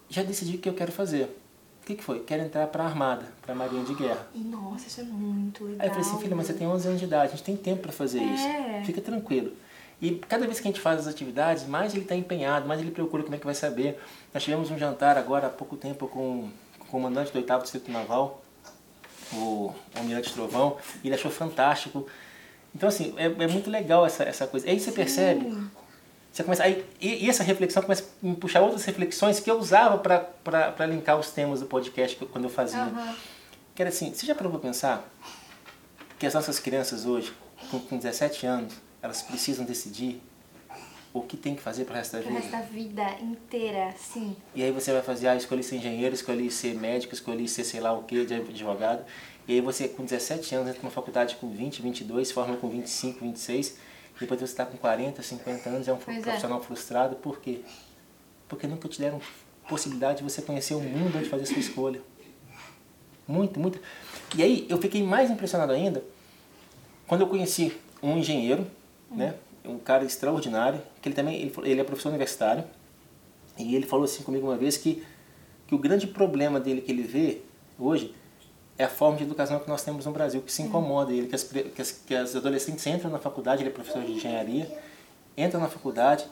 já 0.08 0.22
decidi 0.22 0.56
o 0.56 0.58
que 0.58 0.68
eu 0.68 0.74
quero 0.74 0.92
fazer. 0.92 1.34
O 1.82 1.86
que, 1.86 1.94
que 1.94 2.04
foi? 2.04 2.20
Quero 2.20 2.42
entrar 2.42 2.66
para 2.66 2.84
a 2.84 2.86
Armada, 2.86 3.24
para 3.40 3.54
a 3.54 3.56
Marinha 3.56 3.82
de 3.82 3.94
Guerra. 3.94 4.28
Nossa, 4.34 4.86
isso 4.86 5.00
é 5.00 5.04
muito 5.04 5.64
legal. 5.64 5.80
Aí 5.80 5.88
eu 5.88 5.94
falei 5.94 6.08
assim, 6.08 6.20
filha, 6.20 6.36
mas 6.36 6.46
você 6.46 6.52
tem 6.52 6.66
11 6.66 6.86
anos 6.86 7.00
de 7.00 7.06
idade, 7.06 7.32
a 7.32 7.36
gente 7.36 7.42
tem 7.42 7.56
tempo 7.56 7.80
para 7.80 7.90
fazer 7.90 8.20
é. 8.20 8.22
isso. 8.22 8.86
Fica 8.86 9.00
tranquilo. 9.00 9.50
E 10.00 10.12
cada 10.12 10.46
vez 10.46 10.58
que 10.58 10.66
a 10.66 10.70
gente 10.70 10.80
faz 10.80 11.00
as 11.00 11.06
atividades, 11.06 11.66
mais 11.66 11.92
ele 11.92 12.02
está 12.02 12.14
empenhado, 12.14 12.66
mais 12.66 12.80
ele 12.80 12.90
procura 12.90 13.22
como 13.22 13.34
é 13.34 13.38
que 13.38 13.44
vai 13.44 13.54
saber. 13.54 14.00
Nós 14.32 14.42
tivemos 14.42 14.70
um 14.70 14.78
jantar 14.78 15.18
agora 15.18 15.48
há 15.48 15.50
pouco 15.50 15.76
tempo 15.76 16.08
com, 16.08 16.48
com 16.78 16.84
o 16.84 16.88
comandante 16.88 17.30
do 17.32 17.36
8 17.36 17.58
Distrito 17.62 17.92
Naval, 17.92 18.42
o 19.32 19.74
Almirante 19.94 20.32
Trovão, 20.32 20.78
e 21.04 21.08
ele 21.08 21.14
achou 21.14 21.30
fantástico. 21.30 22.06
Então, 22.74 22.88
assim, 22.88 23.14
é, 23.18 23.26
é 23.26 23.46
muito 23.46 23.68
legal 23.68 24.06
essa, 24.06 24.24
essa 24.24 24.46
coisa. 24.46 24.66
Aí 24.66 24.80
você 24.80 24.90
Sim. 24.90 24.96
percebe, 24.96 25.70
você 26.32 26.44
começa, 26.44 26.62
aí, 26.62 26.86
e, 27.00 27.26
e, 27.26 27.28
essa 27.28 27.42
reflexão 27.42 27.82
começa 27.82 28.04
a 28.04 28.26
me 28.26 28.36
puxar 28.36 28.60
outras 28.60 28.84
reflexões 28.84 29.40
que 29.40 29.50
eu 29.50 29.58
usava 29.58 29.98
para 29.98 30.86
linkar 30.86 31.18
os 31.18 31.30
temas 31.30 31.60
do 31.60 31.66
podcast 31.66 32.16
quando 32.26 32.44
eu 32.44 32.50
fazia. 32.50 32.84
Uhum. 32.84 33.14
Que 33.74 33.82
era 33.82 33.90
assim, 33.90 34.14
você 34.14 34.24
já 34.24 34.34
parou 34.34 34.50
para 34.52 34.60
pensar 34.60 35.08
que 36.18 36.26
as 36.26 36.32
nossas 36.32 36.58
crianças 36.58 37.04
hoje, 37.04 37.32
com, 37.70 37.80
com 37.80 37.96
17 37.96 38.46
anos, 38.46 38.74
elas 39.02 39.22
precisam 39.22 39.64
decidir 39.64 40.20
o 41.12 41.22
que 41.22 41.36
tem 41.36 41.54
que 41.54 41.62
fazer 41.62 41.84
para 41.84 41.94
o 41.94 41.96
resto 41.96 42.12
da 42.12 42.18
vida. 42.20 42.30
Para 42.30 42.38
o 42.38 42.42
resto 42.42 42.52
da 42.52 42.62
vida 42.62 43.20
inteira, 43.20 43.92
sim. 43.98 44.36
E 44.54 44.62
aí 44.62 44.70
você 44.70 44.92
vai 44.92 45.02
fazer, 45.02 45.28
ah, 45.28 45.36
escolhi 45.36 45.62
ser 45.62 45.76
engenheiro, 45.76 46.14
escolhi 46.14 46.50
ser 46.50 46.74
médico, 46.74 47.14
escolhi 47.14 47.48
ser 47.48 47.64
sei 47.64 47.80
lá 47.80 47.92
o 47.92 48.04
que, 48.04 48.24
de 48.24 48.34
advogado. 48.34 49.04
E 49.48 49.54
aí 49.54 49.60
você 49.60 49.88
com 49.88 50.04
17 50.04 50.54
anos 50.54 50.68
entra 50.68 50.82
numa 50.82 50.92
faculdade 50.92 51.36
com 51.36 51.50
20, 51.50 51.82
22, 51.82 52.28
se 52.28 52.34
forma 52.34 52.56
com 52.56 52.68
25, 52.68 53.24
26. 53.24 53.76
Depois 54.20 54.38
você 54.38 54.44
está 54.44 54.66
com 54.66 54.76
40, 54.76 55.22
50 55.22 55.68
anos, 55.70 55.88
é 55.88 55.92
um 55.92 55.96
pois 55.96 56.18
é. 56.18 56.20
profissional 56.20 56.60
é. 56.60 56.62
frustrado. 56.62 57.16
Por 57.16 57.40
quê? 57.40 57.62
Porque 58.48 58.66
nunca 58.66 58.88
te 58.88 59.00
deram 59.00 59.20
possibilidade 59.68 60.18
de 60.18 60.24
você 60.24 60.42
conhecer 60.42 60.74
o 60.74 60.80
mundo 60.80 61.16
antes 61.16 61.24
de 61.24 61.30
fazer 61.30 61.44
a 61.44 61.46
sua 61.46 61.58
escolha. 61.58 62.00
Muito, 63.26 63.58
muito. 63.58 63.80
E 64.36 64.42
aí 64.42 64.66
eu 64.68 64.78
fiquei 64.78 65.02
mais 65.02 65.30
impressionado 65.30 65.72
ainda 65.72 66.04
quando 67.06 67.22
eu 67.22 67.28
conheci 67.28 67.72
um 68.02 68.18
engenheiro 68.18 68.66
né? 69.10 69.34
Um 69.64 69.78
cara 69.78 70.04
extraordinário, 70.04 70.80
que 71.02 71.08
ele 71.08 71.14
também 71.16 71.36
ele, 71.40 71.52
ele 71.64 71.80
é 71.80 71.84
professor 71.84 72.08
universitário. 72.08 72.64
E 73.58 73.74
ele 73.74 73.86
falou 73.86 74.04
assim 74.04 74.22
comigo 74.22 74.46
uma 74.46 74.56
vez 74.56 74.76
que, 74.76 75.02
que 75.66 75.74
o 75.74 75.78
grande 75.78 76.06
problema 76.06 76.58
dele 76.58 76.80
que 76.80 76.90
ele 76.90 77.02
vê 77.02 77.42
hoje 77.78 78.14
é 78.78 78.84
a 78.84 78.88
forma 78.88 79.18
de 79.18 79.24
educação 79.24 79.58
que 79.58 79.68
nós 79.68 79.82
temos 79.82 80.06
no 80.06 80.12
Brasil, 80.12 80.40
que 80.40 80.50
se 80.50 80.62
incomoda 80.62 81.12
ele, 81.12 81.26
que 81.26 81.34
as, 81.34 81.42
que 81.44 81.82
as, 81.82 81.92
que 81.92 82.14
as 82.14 82.34
adolescentes 82.34 82.86
entram 82.86 83.10
na 83.10 83.18
faculdade, 83.18 83.60
ele 83.62 83.68
é 83.68 83.72
professor 83.72 84.02
de 84.02 84.12
engenharia, 84.12 84.70
entram 85.36 85.60
na 85.60 85.68
faculdade, 85.68 86.24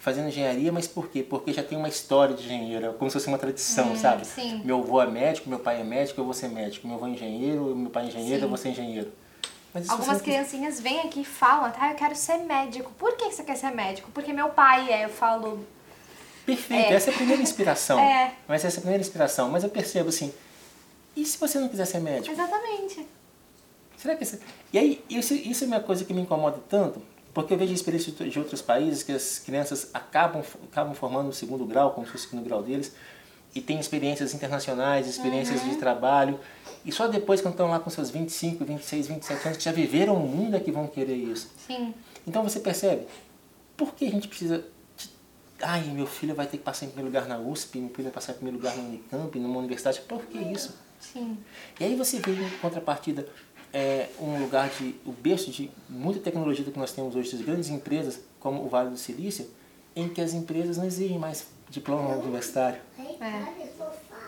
fazendo 0.00 0.26
engenharia, 0.26 0.72
mas 0.72 0.88
por 0.88 1.08
quê? 1.08 1.22
Porque 1.22 1.52
já 1.52 1.62
tem 1.62 1.78
uma 1.78 1.88
história 1.88 2.34
de 2.34 2.42
engenheiro, 2.44 2.92
como 2.94 3.08
se 3.08 3.14
fosse 3.14 3.28
uma 3.28 3.38
tradição, 3.38 3.92
Hum, 3.92 3.96
sabe? 3.96 4.26
sim. 4.26 4.60
Meu 4.64 4.80
avô 4.80 5.00
é 5.00 5.06
médico, 5.06 5.48
meu 5.48 5.60
pai 5.60 5.80
é 5.80 5.84
médico, 5.84 6.20
eu 6.20 6.24
vou 6.24 6.34
ser 6.34 6.48
médico. 6.48 6.88
Meu 6.88 6.96
avô 6.96 7.06
é 7.06 7.10
engenheiro, 7.10 7.76
meu 7.76 7.90
pai 7.90 8.06
é 8.06 8.08
engenheiro, 8.08 8.38
Sim. 8.38 8.42
eu 8.42 8.48
vou 8.48 8.58
ser 8.58 8.70
engenheiro. 8.70 9.12
Algumas 9.74 10.18
você 10.18 10.24
criancinhas 10.24 10.80
vêm 10.80 11.00
aqui 11.00 11.22
e 11.22 11.24
falam, 11.24 11.70
tá, 11.70 11.90
eu 11.90 11.94
quero 11.96 12.14
ser 12.14 12.38
médico. 12.38 12.90
Por 12.98 13.16
que 13.16 13.30
você 13.30 13.42
quer 13.42 13.56
ser 13.56 13.70
médico? 13.70 14.10
Porque 14.12 14.32
meu 14.32 14.50
pai 14.50 14.92
é, 14.92 15.04
eu 15.04 15.08
falo, 15.08 15.66
Perfeito, 16.44 16.92
É. 16.92 16.94
essa 16.94 17.10
é 17.10 17.14
a 17.14 17.16
primeira 17.16 17.42
inspiração. 17.42 17.98
É. 18.02 18.34
Mas 18.46 18.64
essa 18.64 18.76
é 18.76 18.78
a 18.78 18.80
primeira 18.82 19.02
inspiração. 19.02 19.48
Mas 19.48 19.64
eu 19.64 19.70
percebo 19.70 20.08
assim, 20.08 20.32
e 21.16 21.24
se 21.24 21.38
você 21.38 21.58
não 21.58 21.68
quiser 21.68 21.86
ser 21.86 22.00
médico? 22.00 22.32
exatamente. 22.34 23.06
Será 23.96 24.16
que... 24.16 24.24
Esse... 24.24 24.40
E 24.72 24.78
aí, 24.78 25.04
isso, 25.08 25.34
isso 25.34 25.64
é 25.64 25.66
uma 25.66 25.80
coisa 25.80 26.04
que 26.04 26.12
me 26.12 26.20
incomoda 26.22 26.58
tanto, 26.68 27.00
porque 27.32 27.54
eu 27.54 27.58
vejo 27.58 27.72
experiências 27.72 28.14
de 28.16 28.38
outros 28.38 28.60
países 28.60 29.02
que 29.02 29.12
as 29.12 29.38
crianças 29.38 29.88
acabam, 29.94 30.42
acabam 30.70 30.94
formando 30.94 31.28
o 31.28 31.32
segundo 31.32 31.64
grau, 31.64 31.92
como 31.92 32.06
se 32.06 32.12
fosse 32.12 32.26
o 32.26 32.30
segundo 32.30 32.44
grau 32.44 32.62
deles, 32.62 32.92
e 33.54 33.60
tem 33.60 33.78
experiências 33.78 34.32
internacionais, 34.34 35.06
experiências 35.06 35.62
Uhum. 35.62 35.70
de 35.70 35.76
trabalho, 35.76 36.38
e 36.84 36.90
só 36.90 37.06
depois, 37.06 37.40
quando 37.40 37.54
estão 37.54 37.68
lá 37.70 37.78
com 37.78 37.90
seus 37.90 38.10
25, 38.10 38.64
26, 38.64 39.06
27 39.08 39.44
anos, 39.46 39.58
que 39.58 39.64
já 39.64 39.72
viveram 39.72 40.16
o 40.16 40.28
mundo, 40.28 40.56
é 40.56 40.60
que 40.60 40.72
vão 40.72 40.86
querer 40.86 41.14
isso. 41.14 41.50
Sim. 41.66 41.94
Então 42.26 42.42
você 42.42 42.58
percebe, 42.60 43.06
por 43.76 43.94
que 43.94 44.06
a 44.06 44.10
gente 44.10 44.26
precisa. 44.28 44.64
De... 44.96 45.10
Ai, 45.60 45.82
meu 45.84 46.06
filho 46.06 46.34
vai 46.34 46.46
ter 46.46 46.56
que 46.58 46.64
passar 46.64 46.86
em 46.86 46.88
primeiro 46.88 47.08
lugar 47.08 47.28
na 47.28 47.38
USP, 47.38 47.78
meu 47.78 47.90
filho 47.90 48.04
vai 48.04 48.12
passar 48.12 48.32
em 48.32 48.36
primeiro 48.36 48.56
lugar 48.58 48.76
na 48.76 48.82
Unicamp, 48.82 49.38
numa 49.38 49.58
universidade. 49.58 50.00
Por 50.02 50.24
que 50.26 50.38
isso? 50.38 50.74
Sim. 50.98 51.38
E 51.78 51.84
aí 51.84 51.94
você 51.94 52.18
vê 52.20 52.32
em 52.32 52.50
contrapartida 52.60 53.28
é, 53.72 54.08
um 54.20 54.38
lugar 54.40 54.68
de. 54.70 54.94
o 55.06 55.12
berço 55.12 55.50
de 55.50 55.70
muita 55.88 56.20
tecnologia 56.20 56.64
que 56.64 56.78
nós 56.78 56.92
temos 56.92 57.14
hoje, 57.14 57.32
das 57.36 57.44
grandes 57.44 57.68
empresas, 57.68 58.20
como 58.40 58.64
o 58.64 58.68
Vale 58.68 58.90
do 58.90 58.96
Silício, 58.96 59.48
em 59.94 60.08
que 60.08 60.20
as 60.20 60.32
empresas 60.32 60.76
não 60.78 60.84
exigem 60.84 61.18
mais 61.18 61.46
diploma 61.70 62.16
universitário. 62.16 62.80
É. 63.22 63.42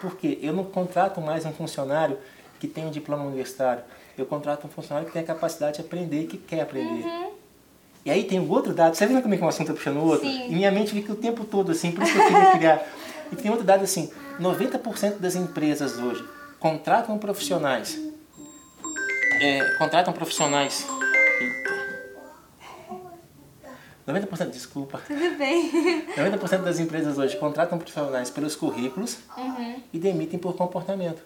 Por 0.01 0.17
quê? 0.17 0.39
Eu 0.41 0.53
não 0.53 0.65
contrato 0.65 1.21
mais 1.21 1.45
um 1.45 1.53
funcionário 1.53 2.19
que 2.61 2.69
tem 2.69 2.87
um 2.87 2.91
diploma 2.91 3.25
universitário. 3.25 3.83
Eu 4.17 4.27
contrato 4.27 4.67
um 4.67 4.71
funcionário 4.71 5.09
que 5.09 5.13
tem 5.13 5.23
a 5.23 5.27
capacidade 5.27 5.77
de 5.77 5.81
aprender 5.81 6.23
e 6.23 6.27
que 6.27 6.39
quer 6.39 6.61
aprender. 6.61 7.05
E 8.05 8.11
aí 8.11 8.25
tem 8.25 8.39
o 8.39 8.49
outro 8.49 8.73
dado. 8.73 8.95
Você 8.95 9.07
vê 9.07 9.21
como 9.21 9.35
é 9.35 9.37
que 9.37 9.43
um 9.43 9.49
assunto 9.49 9.69
tá 9.69 9.75
puxando 9.75 9.97
o 9.97 10.07
outro? 10.07 10.29
Sim. 10.29 10.49
E 10.51 10.55
minha 10.55 10.71
mente 10.71 10.93
fica 10.93 11.13
o 11.13 11.17
tempo 11.17 11.45
todo 11.45 11.73
assim, 11.73 11.91
por 11.91 12.05
isso 12.05 12.13
que 12.13 12.19
eu 12.19 12.27
queria 12.27 12.51
criar. 12.53 12.87
E 13.33 13.37
tem 13.37 13.51
outro 13.51 13.65
dado 13.65 13.83
assim, 13.83 14.13
90% 14.39 15.17
das 15.17 15.35
empresas 15.35 15.99
hoje 15.99 16.23
contratam 16.61 17.19
profissionais. 17.19 17.99
É, 19.41 19.77
contratam 19.79 20.13
profissionais. 20.13 20.87
90%, 24.06 24.50
desculpa. 24.50 24.99
Tudo 25.06 25.38
bem. 25.38 25.70
90% 26.14 26.62
das 26.62 26.78
empresas 26.78 27.16
hoje 27.18 27.37
contratam 27.38 27.78
profissionais 27.78 28.28
pelos 28.30 28.54
currículos 28.54 29.18
e 29.92 29.99
demitem 29.99 30.38
por 30.38 30.54
comportamento. 30.54 31.23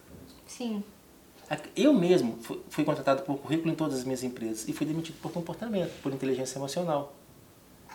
Sim. 0.47 0.83
Eu 1.75 1.93
mesmo 1.93 2.37
fu- 2.41 2.59
fui 2.69 2.83
contratado 2.83 3.23
por 3.23 3.37
currículo 3.39 3.71
em 3.71 3.75
todas 3.75 3.99
as 3.99 4.03
minhas 4.03 4.23
empresas 4.23 4.67
e 4.67 4.73
fui 4.73 4.85
demitido 4.85 5.17
por 5.21 5.31
comportamento, 5.31 5.91
por 6.01 6.13
inteligência 6.13 6.57
emocional. 6.57 7.13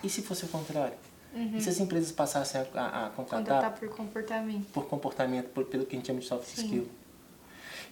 E 0.03 0.09
se 0.11 0.23
fosse 0.23 0.45
o 0.45 0.49
contrário? 0.49 0.95
E 1.55 1.61
se 1.61 1.69
as 1.69 1.81
empresas 1.81 2.13
passassem 2.13 2.61
a, 2.61 2.81
a- 2.81 3.07
a 3.07 3.11
contratar 3.11 3.45
Contratar 3.47 3.73
por 3.79 3.89
comportamento. 3.89 4.67
por 4.73 4.87
comportamento, 4.87 5.47
por, 5.49 5.65
pelo 5.65 5.87
que 5.87 5.97
a 5.97 5.99
gente 5.99 6.07
chama 6.07 6.21
de 6.21 6.27
soft 6.27 6.47
Sim. 6.47 6.63
skill? 6.65 6.89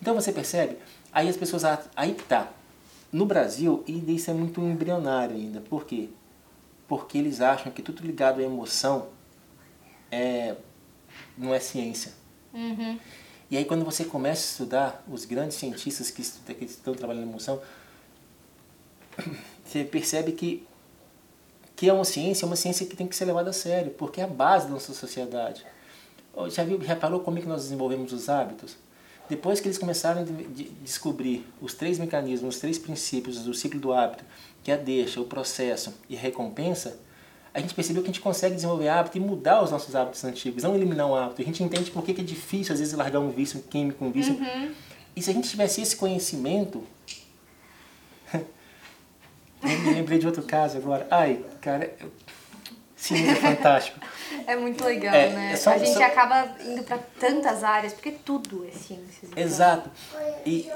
Então 0.01 0.15
você 0.15 0.33
percebe? 0.33 0.77
Aí 1.13 1.29
as 1.29 1.37
pessoas. 1.37 1.63
Aí 1.97 2.15
que 2.15 2.25
tá. 2.25 2.49
No 3.13 3.25
Brasil, 3.27 3.83
e 3.87 4.15
isso 4.15 4.31
é 4.31 4.35
muito 4.35 4.61
embrionário 4.61 5.35
ainda. 5.37 5.61
Por 5.61 5.85
quê? 5.85 6.09
Porque 6.93 7.17
eles 7.17 7.41
acham 7.41 7.73
que 7.73 7.81
tudo 7.81 8.07
ligado 8.07 8.41
à 8.41 8.43
emoção 8.43 9.09
é, 10.11 10.55
não 11.39 11.55
é 11.55 11.59
ciência. 11.59 12.13
Uhum. 12.53 12.99
E 13.51 13.57
aí 13.57 13.65
quando 13.65 13.83
você 13.83 14.05
começa 14.05 14.43
a 14.43 14.51
estudar 14.51 15.05
os 15.11 15.25
grandes 15.25 15.57
cientistas 15.57 16.11
que, 16.11 16.21
estu- 16.21 16.55
que 16.55 16.67
estão 16.67 16.93
trabalhando 16.93 17.25
em 17.25 17.31
emoção, 17.31 17.63
você 19.65 19.85
percebe 19.85 20.33
que, 20.33 20.69
que 21.75 21.89
é 21.89 21.93
uma 21.95 22.05
ciência, 22.05 22.45
é 22.45 22.47
uma 22.47 22.57
ciência 22.57 22.85
que 22.85 22.95
tem 22.95 23.09
que 23.09 23.17
ser 23.17 23.25
levada 23.25 23.49
a 23.49 23.55
sério, 23.55 23.93
porque 23.93 24.21
é 24.21 24.25
a 24.25 24.27
base 24.27 24.67
da 24.67 24.73
nossa 24.75 24.93
sociedade. 24.93 25.65
Já 26.51 26.63
viu, 26.63 26.77
reparou 26.77 27.21
como 27.21 27.39
é 27.39 27.41
que 27.41 27.49
nós 27.49 27.63
desenvolvemos 27.63 28.13
os 28.13 28.29
hábitos? 28.29 28.77
Depois 29.33 29.61
que 29.61 29.67
eles 29.67 29.79
começaram 29.79 30.21
a 30.21 30.25
de- 30.25 30.45
de- 30.49 30.65
descobrir 30.85 31.43
os 31.59 31.73
três 31.73 31.99
mecanismos, 31.99 32.55
os 32.57 32.61
três 32.61 32.77
princípios 32.79 33.39
do 33.39 33.55
ciclo 33.55 33.81
do 33.81 33.91
hábito, 33.91 34.23
que 34.63 34.71
é 34.71 34.75
a 34.75 34.77
deixa, 34.77 35.23
o 35.23 35.25
processo 35.25 35.95
e 36.07 36.15
a 36.15 36.21
recompensa, 36.21 36.99
a 37.55 37.59
gente 37.59 37.73
percebeu 37.75 38.03
que 38.03 38.11
a 38.11 38.13
gente 38.13 38.21
consegue 38.21 38.55
desenvolver 38.57 38.89
hábito 38.89 39.17
e 39.17 39.21
mudar 39.23 39.63
os 39.63 39.71
nossos 39.71 39.97
hábitos 39.97 40.23
antigos, 40.23 40.63
não 40.63 40.75
eliminar 40.75 41.07
um 41.07 41.15
hábito. 41.15 41.41
A 41.41 41.45
gente 41.47 41.63
entende 41.63 41.91
por 41.91 42.05
que 42.05 42.13
que 42.13 42.21
é 42.21 42.25
difícil, 42.25 42.75
às 42.75 42.79
vezes, 42.79 42.93
largar 42.93 43.21
um 43.21 43.31
vício 43.31 43.59
um 43.59 43.63
químico, 43.63 44.05
um 44.05 44.13
vício. 44.13 44.37
E 45.17 45.23
se 45.23 45.31
a 45.31 45.33
gente 45.33 45.49
tivesse 45.49 45.81
esse 45.81 45.97
conhecimento... 45.97 46.85
eu 48.35 49.79
me 49.81 49.95
lembrei 49.95 50.19
de 50.19 50.27
outro 50.27 50.43
caso 50.43 50.77
agora. 50.77 51.07
Ai, 51.11 51.43
cara, 51.63 51.91
ciência 53.03 53.33
é 53.33 53.35
fantástico. 53.35 53.99
É 54.47 54.57
muito 54.57 54.83
legal, 54.83 55.15
É, 55.15 55.29
né? 55.29 55.53
é 55.53 55.57
só- 55.57 55.73
a 55.73 55.79
gente 55.79 55.93
só- 55.93 56.03
acaba 56.03 56.49
indo 56.67 56.83
pra 56.85 56.99
tantas 57.21 57.63
áreas, 57.63 57.93
porque 57.93 58.13
tudo 58.13 58.67
é 58.67 58.71
ciências. 58.71 59.25
então. 59.31 59.43
Exato. 59.43 59.91
E 60.47 60.71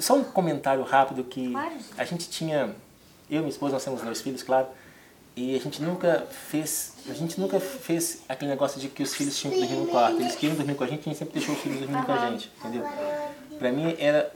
só 0.00 0.14
um 0.16 0.24
comentário 0.24 0.82
rápido 0.82 1.22
que 1.22 1.52
Claro. 1.52 1.72
a 1.96 2.04
gente 2.04 2.28
tinha, 2.28 2.74
eu 3.30 3.36
e 3.36 3.38
minha 3.38 3.48
esposa, 3.48 3.74
nós 3.74 3.84
temos 3.84 4.02
dois 4.02 4.20
filhos, 4.20 4.42
claro, 4.42 4.66
e 5.36 5.54
a 5.54 5.60
gente 5.60 5.80
nunca 5.82 6.26
fez, 6.50 6.94
a 7.08 7.12
gente 7.14 7.38
nunca 7.40 7.60
fez 7.60 8.22
aquele 8.28 8.50
negócio 8.50 8.80
de 8.80 8.88
que 8.88 9.02
os 9.04 9.14
filhos 9.14 9.38
tinham 9.38 9.54
que 9.54 9.60
dormir 9.60 9.76
no 9.76 9.86
quarto. 9.86 10.20
Eles 10.20 10.34
queriam 10.34 10.56
dormir 10.56 10.74
com 10.74 10.82
a 10.84 10.86
gente, 10.88 11.00
a 11.00 11.04
gente 11.04 11.16
sempre 11.18 11.34
deixou 11.34 11.54
os 11.54 11.60
filhos 11.60 11.78
dormir 11.80 12.04
com 12.04 12.12
a 12.12 12.30
gente, 12.30 12.50
entendeu? 12.58 12.84
Pra 13.58 13.70
mim 13.70 13.94
era 13.98 14.30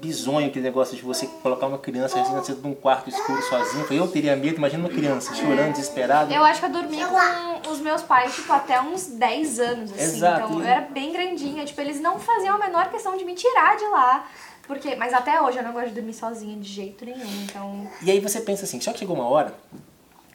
bizonho 0.00 0.46
aquele 0.46 0.64
negócio 0.64 0.96
de 0.96 1.02
você 1.02 1.26
colocar 1.42 1.66
uma 1.66 1.78
criança 1.78 2.22
dentro 2.22 2.54
de 2.54 2.66
um 2.66 2.74
quarto 2.74 3.08
escuro 3.08 3.42
sozinho. 3.42 3.86
Eu 3.90 4.08
teria 4.08 4.36
medo, 4.36 4.56
imagina 4.56 4.82
uma 4.82 4.88
criança 4.94 5.34
chorando, 5.34 5.72
desesperada. 5.72 6.32
Eu 6.32 6.44
acho 6.44 6.60
que 6.60 6.66
eu 6.66 6.70
dormi 6.70 6.98
com 7.04 7.70
os 7.70 7.80
meus 7.80 8.02
pais, 8.02 8.34
tipo, 8.34 8.52
até 8.52 8.80
uns 8.80 9.06
10 9.06 9.60
anos, 9.60 9.92
assim. 9.92 10.02
Exato. 10.02 10.46
Então, 10.46 10.60
eu 10.60 10.66
era 10.66 10.80
bem 10.82 11.12
grandinha. 11.12 11.64
Tipo, 11.64 11.80
eles 11.80 12.00
não 12.00 12.18
faziam 12.18 12.56
a 12.56 12.58
menor 12.58 12.90
questão 12.90 13.16
de 13.16 13.24
me 13.24 13.34
tirar 13.34 13.76
de 13.76 13.84
lá. 13.84 14.26
Porque, 14.66 14.94
mas 14.96 15.14
até 15.14 15.40
hoje 15.40 15.58
eu 15.58 15.62
não 15.64 15.72
gosto 15.72 15.88
de 15.88 15.94
dormir 15.94 16.12
sozinha 16.14 16.56
de 16.56 16.68
jeito 16.68 17.04
nenhum. 17.04 17.42
Então, 17.44 17.88
E 18.02 18.10
aí 18.10 18.20
você 18.20 18.40
pensa 18.40 18.64
assim, 18.64 18.80
só 18.80 18.92
que 18.92 18.98
chegou 18.98 19.16
uma 19.16 19.26
hora 19.28 19.54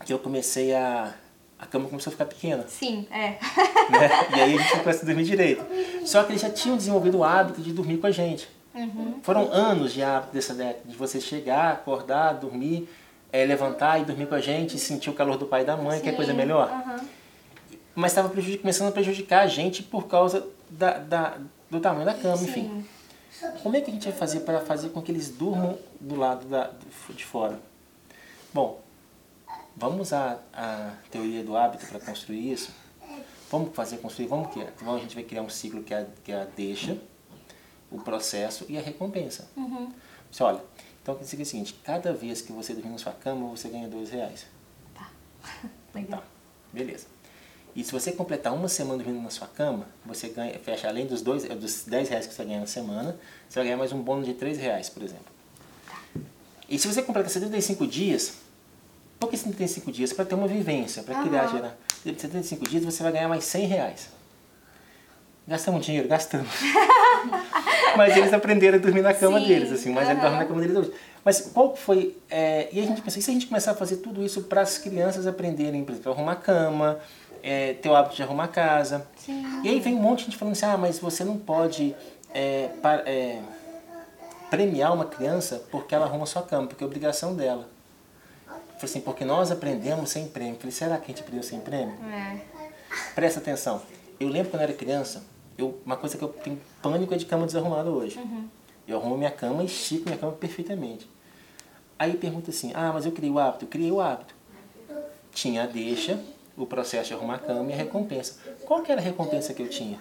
que 0.05 0.12
eu 0.12 0.20
comecei 0.20 0.74
a... 0.74 1.13
A 1.60 1.65
cama 1.65 1.88
começou 1.88 2.10
a 2.10 2.13
ficar 2.13 2.25
pequena. 2.25 2.65
sim, 2.67 3.08
é. 3.10 3.38
né? 3.89 4.10
E 4.36 4.41
aí 4.41 4.55
a 4.55 4.58
gente 4.58 4.74
não 4.74 4.79
começa 4.79 5.01
a 5.01 5.05
dormir 5.05 5.24
direito. 5.24 5.63
Só 6.05 6.22
que 6.24 6.34
eles 6.34 6.41
já 6.41 6.50
tinham 6.50 6.75
desenvolvido 6.75 7.20
o 7.20 7.24
hábito 7.24 7.62
de 7.62 7.72
dormir 7.72 8.00
com 8.00 8.08
a 8.08 8.12
gente. 8.12 8.50
Foram 9.22 9.51
anos 9.51 9.94
de 9.94 10.01
hábito 10.03 10.34
dessa 10.34 10.53
década, 10.53 10.80
de 10.86 10.96
você 10.96 11.22
chegar, 11.22 11.74
acordar, 11.74 12.34
dormir, 12.34 12.89
eh, 13.32 13.46
levantar 13.46 14.00
e 14.00 14.06
dormir 14.06 14.27
com 14.27 14.36
a 14.36 14.39
gente, 14.42 14.77
sentir 14.80 15.10
o 15.10 15.13
calor 15.13 15.38
do 15.38 15.46
pai 15.46 15.62
e 15.62 15.65
da 15.65 15.77
mãe, 15.77 16.00
que 16.01 16.10
é 16.10 16.12
coisa 16.13 16.34
melhor. 16.34 16.70
Aham. 16.70 17.00
Mas 17.96 18.12
estava 18.12 18.30
começando 18.30 18.88
a 18.89 18.92
prejudicar 18.92 19.42
a 19.44 19.48
gente 19.48 19.84
por 19.84 20.08
causa 20.08 20.48
da, 20.70 20.98
da- 20.98 21.38
do 21.70 21.80
tamanho 21.80 22.06
da 22.06 22.13
cama, 22.15 22.42
enfim. 22.42 22.84
Sim. 23.32 23.48
Como 23.62 23.75
é 23.75 23.82
que 23.82 23.92
a 23.92 23.94
gente 23.94 24.08
vai 24.10 24.18
fazer 24.18 24.39
para 24.42 24.60
fazer 24.62 24.89
com 24.89 25.01
que 25.01 25.12
eles 25.12 25.30
durmam 25.30 25.77
do 26.00 26.15
lado 26.15 26.46
da, 26.48 26.72
de 27.10 27.24
fora? 27.25 27.60
Bom, 28.53 28.82
vamos 29.75 30.01
usar 30.08 30.44
a 30.53 30.94
teoria 31.12 31.44
do 31.44 31.56
hábito 31.56 31.86
para 31.86 32.00
construir 32.00 32.51
isso? 32.51 32.72
Vamos 33.51 33.75
fazer 33.75 33.98
construir, 33.98 34.27
vamos 34.27 34.51
que 34.51 34.60
então 34.60 34.96
a 34.96 35.00
gente 35.00 35.13
vai 35.13 35.24
criar 35.24 35.42
um 35.44 35.50
ciclo 35.50 35.84
que 35.84 35.94
é, 35.94 36.00
a- 36.00 36.06
que 36.24 36.32
é 36.32 36.42
a 36.42 36.46
deixa, 36.46 36.98
o 37.94 38.00
processo 38.00 38.66
e 38.68 38.78
a 38.78 38.82
recompensa. 38.82 39.48
Você 40.32 40.44
olha, 40.44 40.60
então 41.02 41.16
quer 41.16 41.24
dizer 41.24 41.42
o 41.42 41.46
seguinte, 41.46 41.80
cada 41.84 42.12
vez 42.12 42.42
que 42.42 42.52
você 42.52 42.74
dormir 42.74 42.92
na 42.92 42.98
sua 42.98 43.14
cama, 43.14 43.48
você 43.50 43.70
ganha 43.70 43.88
dois 43.88 44.10
reais. 44.10 44.46
Tá. 44.96 45.10
Legal. 45.94 46.20
Tá, 46.22 46.26
beleza. 46.74 47.06
E 47.76 47.84
se 47.84 47.92
você 47.92 48.12
completar 48.12 48.54
uma 48.54 48.68
semana 48.68 49.04
dormindo 49.04 49.24
na 49.24 49.30
sua 49.30 49.48
cama, 49.48 49.88
você 50.06 50.30
ganha, 50.30 50.58
fecha 50.60 50.88
além 50.88 51.06
dos, 51.08 51.22
dois, 51.22 51.44
eh, 51.44 51.56
dos 51.56 51.84
10 51.86 52.10
reais 52.10 52.28
que 52.28 52.34
você 52.34 52.44
ganha 52.46 52.60
na 52.60 52.68
semana, 52.68 53.18
você 53.50 53.60
vai 53.60 53.64
ganhar 53.66 53.78
mais 53.78 53.92
um 53.92 54.02
bônus 54.02 54.26
de 54.28 54.34
3 54.36 54.58
reais, 54.60 54.90
por 54.90 55.02
exemplo. 55.02 55.26
E 56.70 56.78
se 56.78 56.88
você 56.88 57.02
completar 57.02 57.32
75 57.32 57.88
dias, 57.88 58.34
por 59.20 59.30
que 59.30 59.38
75 59.38 59.92
dias? 59.92 60.14
Para 60.14 60.26
ter 60.26 60.36
uma 60.36 60.48
vivência, 60.48 61.02
para 61.02 61.22
criar, 61.24 61.46
Aham. 61.46 61.52
gerar. 61.52 61.78
75 62.04 62.68
dias 62.70 62.86
você 62.86 63.02
vai 63.02 63.12
ganhar 63.12 63.28
mais 63.28 63.44
100 63.44 63.66
reais. 63.68 64.10
Gastamos 65.48 65.86
dinheiro? 65.86 66.08
Gastamos. 66.08 66.50
mas 67.98 68.15
eles 68.15 68.34
aprenderam 68.34 68.77
a 68.77 68.82
dormir 68.82 69.01
na 69.01 69.13
cama 69.13 69.39
Sim, 69.39 69.48
deles, 69.48 69.72
assim, 69.72 69.92
mas 69.92 70.10
eles 70.10 70.22
dormem 70.22 70.39
na 70.39 70.46
aham. 70.46 70.48
cama 70.48 70.62
deles 70.62 70.75
hoje. 70.77 70.94
Mas 71.24 71.42
qual 71.53 71.75
foi. 71.75 72.18
é, 72.30 72.68
e 72.72 72.80
a 72.80 72.84
gente 72.84 73.01
pensou, 73.01 73.20
e 73.20 73.22
se 73.22 73.30
a 73.32 73.34
gente 73.34 73.48
começar 73.48 73.72
a 73.72 73.75
fazer 73.75 73.98
tudo 73.98 74.24
isso 74.24 74.44
para 74.44 74.62
as 74.62 74.77
crianças 74.77 75.25
aprenderem, 75.25 75.84
por 75.84 75.94
exemplo, 75.94 76.12
arrumar 76.12 76.36
cama, 76.36 77.00
é, 77.42 77.74
ter 77.74 77.89
o 77.89 77.96
hábito 77.96 78.15
de 78.15 78.24
arrumar 78.24 78.48
casa. 78.48 79.06
Sim. 79.18 79.62
E 79.63 79.70
aí 79.70 79.80
vem 79.80 79.96
um 79.96 80.01
monte 80.01 80.20
de 80.20 80.25
gente 80.25 80.38
falando 80.38 80.53
assim, 80.53 80.65
ah, 80.65 80.77
mas 80.77 81.00
você 81.00 81.24
não 81.24 81.38
pode 81.38 81.96
é, 82.34 82.70
é, 83.06 83.39
premiar 84.50 84.94
uma 84.94 85.06
criança 85.06 85.63
porque 85.72 85.94
ela 85.94 86.06
arruma 86.06 86.25
sua 86.25 86.42
cama, 86.42 86.68
porque 86.68 86.84
é 86.84 86.88
obrigação 86.88 87.36
dela. 87.36 87.70
falei 88.46 88.77
assim, 88.84 89.01
porque 89.01 89.25
nós 89.25 89.51
aprendemos 89.51 90.10
sem 90.10 90.27
prêmio. 90.27 90.53
Eu 90.56 90.60
falei, 90.60 90.72
será 90.72 90.98
que 90.98 91.06
a 91.06 91.08
gente 91.08 91.22
aprendeu 91.22 91.44
sem 91.44 91.60
prêmio? 91.60 91.96
É. 92.12 92.38
Presta 93.15 93.39
atenção. 93.39 93.82
Eu 94.20 94.30
lembro 94.30 94.51
quando 94.51 94.62
eu 94.62 94.68
era 94.70 94.74
criança, 94.74 95.24
eu, 95.58 95.80
uma 95.86 95.98
coisa 95.98 96.18
que 96.18 96.24
eu 96.24 96.30
tenho 96.30 96.60
pânico 96.82 97.14
é 97.14 97.18
de 97.18 97.26
cama 97.26 97.46
desarrumada 97.46 97.90
hoje. 97.90 98.20
Eu 98.88 98.98
arrumo 98.98 99.18
minha 99.18 99.32
cama 99.32 99.64
e 99.64 99.66
estico 99.66 100.06
minha 100.06 100.18
cama 100.18 100.34
perfeitamente. 100.34 101.10
Aí 101.98 102.16
pergunta 102.18 102.50
assim, 102.52 102.72
ah, 102.76 102.92
mas 102.94 103.06
eu 103.06 103.12
criei 103.12 103.32
o 103.32 103.40
hábito. 103.40 103.66
Eu 103.66 103.70
criei 103.70 103.92
o 103.92 104.02
hábito. 104.02 104.36
Tinha 105.32 105.64
a 105.64 105.66
deixa, 105.66 106.20
o 106.58 106.66
processo 106.66 107.08
de 107.10 107.14
arrumar 107.14 107.36
a 107.36 107.40
cama 107.40 107.70
e 107.70 107.74
a 107.74 107.78
recompensa. 107.78 108.40
Qual 108.66 108.82
que 108.82 108.92
era 108.92 109.00
a 109.00 109.04
recompensa 109.04 109.54
que 109.54 109.62
eu 109.64 109.70
tinha? 109.70 110.00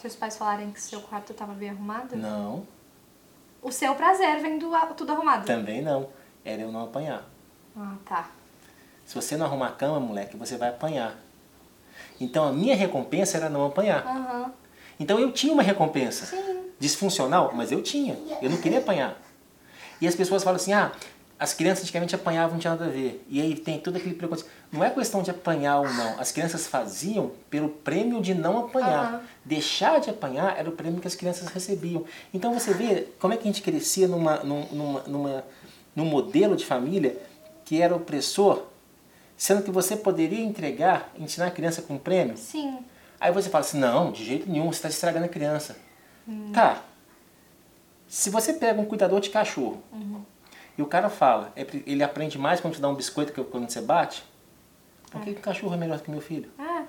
Seus 0.00 0.14
pais 0.16 0.36
falarem 0.36 0.70
que 0.70 0.80
seu 0.80 1.00
quarto 1.00 1.32
estava 1.32 1.52
bem 1.52 1.70
arrumado? 1.70 2.16
Não, 2.16 2.66
O 3.60 3.72
seu 3.72 3.92
prazer 3.96 4.40
vendo 4.40 4.72
a- 4.74 4.86
tudo 4.86 5.12
arrumado. 5.12 5.44
também 5.44 5.82
não. 5.82 6.08
Era 6.44 6.62
eu 6.62 6.70
não 6.72 6.84
apanhar. 6.84 7.24
Ah, 7.76 7.96
tá. 8.04 8.30
Se 9.04 9.14
você 9.14 9.36
não 9.36 9.46
arrumar 9.46 9.68
a 9.68 9.72
cama, 9.72 9.98
moleque, 9.98 10.36
você 10.36 10.56
vai 10.56 10.68
apanhar. 10.68 11.18
Então 12.20 12.44
a 12.46 12.52
minha 12.52 12.74
recompensa 12.76 13.36
era 13.36 13.48
não 13.48 13.64
apanhar. 13.66 14.04
Aham. 14.06 14.52
Então 15.00 15.18
eu 15.18 15.30
tinha 15.32 15.52
uma 15.52 15.62
recompensa. 15.62 16.26
Sim. 16.26 16.58
Disfuncional, 16.78 17.52
mas 17.54 17.70
eu 17.72 17.82
tinha. 17.82 18.16
Eu 18.42 18.50
não 18.50 18.56
queria 18.56 18.78
apanhar. 18.78 19.20
E 20.00 20.06
as 20.06 20.14
pessoas 20.14 20.42
falam 20.44 20.56
assim: 20.56 20.72
ah, 20.72 20.92
as 21.38 21.52
crianças 21.54 21.82
antigamente 21.84 22.14
apanhavam, 22.14 22.52
não 22.52 22.58
tinha 22.60 22.72
nada 22.72 22.84
a 22.86 22.88
ver. 22.88 23.24
E 23.28 23.40
aí 23.40 23.54
tem 23.56 23.78
todo 23.78 23.96
aquele 23.96 24.14
preconceito. 24.14 24.50
Não 24.72 24.82
é 24.84 24.90
questão 24.90 25.22
de 25.22 25.30
apanhar 25.30 25.78
ou 25.80 25.88
não. 25.92 26.18
As 26.20 26.30
crianças 26.32 26.66
faziam 26.66 27.32
pelo 27.50 27.68
prêmio 27.68 28.20
de 28.20 28.34
não 28.34 28.58
apanhar. 28.66 29.06
Aham. 29.14 29.20
Deixar 29.44 29.98
de 30.00 30.10
apanhar 30.10 30.56
era 30.58 30.68
o 30.68 30.72
prêmio 30.72 31.00
que 31.00 31.06
as 31.08 31.14
crianças 31.16 31.48
recebiam. 31.48 32.04
Então 32.34 32.52
você 32.54 32.72
vê 32.74 33.08
como 33.18 33.32
é 33.32 33.36
que 33.36 33.42
a 33.42 33.46
gente 33.46 33.62
crescia 33.62 34.06
numa, 34.06 34.36
num- 34.44 34.66
numa, 34.70 35.00
numa, 35.06 35.44
num 35.96 36.04
modelo 36.04 36.54
de 36.56 36.64
família 36.66 37.16
que 37.64 37.82
era 37.82 37.94
opressor, 37.94 38.62
sendo 39.38 39.62
que 39.62 39.70
você 39.70 39.96
poderia 39.96 40.44
entregar, 40.44 41.10
ensinar 41.16 41.46
a 41.46 41.50
criança 41.50 41.80
com 41.80 41.96
prêmio. 41.96 42.36
Sim. 42.36 42.80
Aí 43.20 43.32
você 43.32 43.48
fala 43.48 43.64
assim, 43.64 43.78
não, 43.78 44.12
de 44.12 44.24
jeito 44.24 44.50
nenhum, 44.50 44.66
você 44.66 44.78
está 44.78 44.88
estragando 44.88 45.24
a 45.24 45.28
criança. 45.28 45.76
Tá. 46.52 46.82
Se 48.08 48.28
você 48.30 48.52
pega 48.52 48.80
um 48.80 48.84
cuidador 48.84 49.20
de 49.20 49.30
cachorro 49.30 49.82
e 50.76 50.82
o 50.82 50.86
cara 50.86 51.08
fala, 51.08 51.52
é 51.56 51.66
ele 51.86 52.02
aprende 52.02 52.36
mais 52.38 52.60
quando 52.60 52.74
te 52.74 52.80
dá 52.80 52.88
um 52.88 52.94
biscoito 52.94 53.32
que 53.32 53.42
quando 53.44 53.70
você 53.70 53.80
bate, 53.80 54.24
por 55.10 55.20
que, 55.22 55.32
que 55.34 55.40
o 55.40 55.42
cachorro 55.42 55.72
é 55.74 55.76
melhor 55.76 56.00
que 56.00 56.10
meu 56.10 56.20
filho? 56.20 56.50
Ah. 56.58 56.84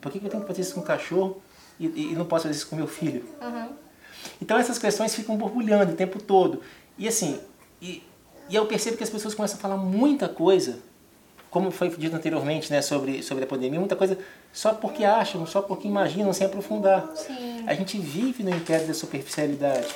Por 0.00 0.10
que, 0.12 0.18
que 0.20 0.26
eu 0.26 0.30
tenho 0.30 0.42
que 0.42 0.48
fazer 0.48 0.62
isso 0.62 0.74
com 0.74 0.80
o 0.80 0.84
cachorro 0.84 1.42
e, 1.78 1.86
e- 1.86 2.14
não 2.14 2.24
posso 2.24 2.44
fazer 2.44 2.56
isso 2.56 2.68
com 2.68 2.76
meu 2.76 2.86
filho? 2.86 3.26
Aham. 3.40 3.70
Então 4.40 4.56
essas 4.58 4.78
questões 4.78 5.14
ficam 5.14 5.36
borbulhando 5.36 5.92
o 5.92 5.96
tempo 5.96 6.22
todo. 6.22 6.62
E 6.96 7.06
assim, 7.08 7.40
e, 7.80 8.02
e 8.48 8.54
eu 8.54 8.66
percebo 8.66 8.96
que 8.96 9.04
as 9.04 9.10
pessoas 9.10 9.34
começam 9.34 9.58
a 9.58 9.60
falar 9.60 9.76
muita 9.76 10.28
coisa, 10.28 10.80
como 11.50 11.70
foi 11.70 11.88
dito 11.90 12.14
anteriormente, 12.14 12.70
né, 12.70 12.82
sobre, 12.82 13.22
sobre 13.22 13.44
a 13.44 13.46
pandemia, 13.46 13.78
muita 13.78 13.96
coisa 13.96 14.18
só 14.52 14.74
porque 14.74 15.04
acham, 15.04 15.46
só 15.46 15.62
porque 15.62 15.88
imaginam, 15.88 16.32
sem 16.32 16.46
aprofundar. 16.46 17.10
Sim. 17.14 17.64
A 17.66 17.74
gente 17.74 17.98
vive 17.98 18.42
no 18.42 18.50
império 18.50 18.86
da 18.86 18.94
superficialidade. 18.94 19.88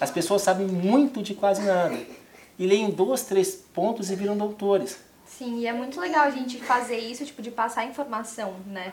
As 0.00 0.10
pessoas 0.10 0.42
sabem 0.42 0.66
muito 0.66 1.22
de 1.22 1.34
quase 1.34 1.62
nada. 1.62 1.98
E 2.58 2.66
leem 2.66 2.90
dois, 2.90 3.22
três 3.22 3.54
pontos 3.54 4.10
e 4.10 4.14
viram 4.14 4.36
doutores. 4.36 4.98
Sim, 5.26 5.60
e 5.60 5.66
é 5.66 5.72
muito 5.72 6.00
legal 6.00 6.24
a 6.24 6.30
gente 6.30 6.58
fazer 6.58 6.98
isso, 6.98 7.24
tipo, 7.24 7.40
de 7.40 7.50
passar 7.50 7.84
informação, 7.84 8.54
né? 8.66 8.92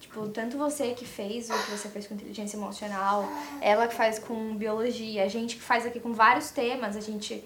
Tipo, 0.00 0.28
tanto 0.28 0.56
você 0.56 0.92
que 0.92 1.04
fez 1.04 1.50
o 1.50 1.52
que 1.52 1.70
você 1.70 1.88
fez 1.88 2.06
com 2.06 2.14
inteligência 2.14 2.56
emocional, 2.56 3.28
ela 3.60 3.88
que 3.88 3.94
faz 3.94 4.18
com 4.18 4.54
biologia, 4.54 5.24
a 5.24 5.28
gente 5.28 5.56
que 5.56 5.62
faz 5.62 5.84
aqui 5.84 5.98
com 5.98 6.12
vários 6.12 6.50
temas, 6.50 6.96
a 6.96 7.00
gente 7.00 7.44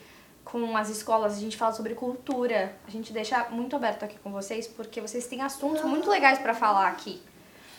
com 0.53 0.77
as 0.77 0.91
escolas, 0.91 1.33
a 1.33 1.41
gente 1.41 1.57
fala 1.57 1.73
sobre 1.73 1.95
cultura. 1.95 2.77
A 2.87 2.91
gente 2.91 3.11
deixa 3.11 3.49
muito 3.49 3.75
aberto 3.75 4.05
aqui 4.05 4.19
com 4.23 4.31
vocês 4.31 4.67
porque 4.67 5.01
vocês 5.01 5.27
têm 5.27 5.41
assuntos 5.41 5.83
muito 5.83 6.11
legais 6.11 6.39
pra 6.39 6.53
falar 6.53 6.89
aqui. 6.89 7.23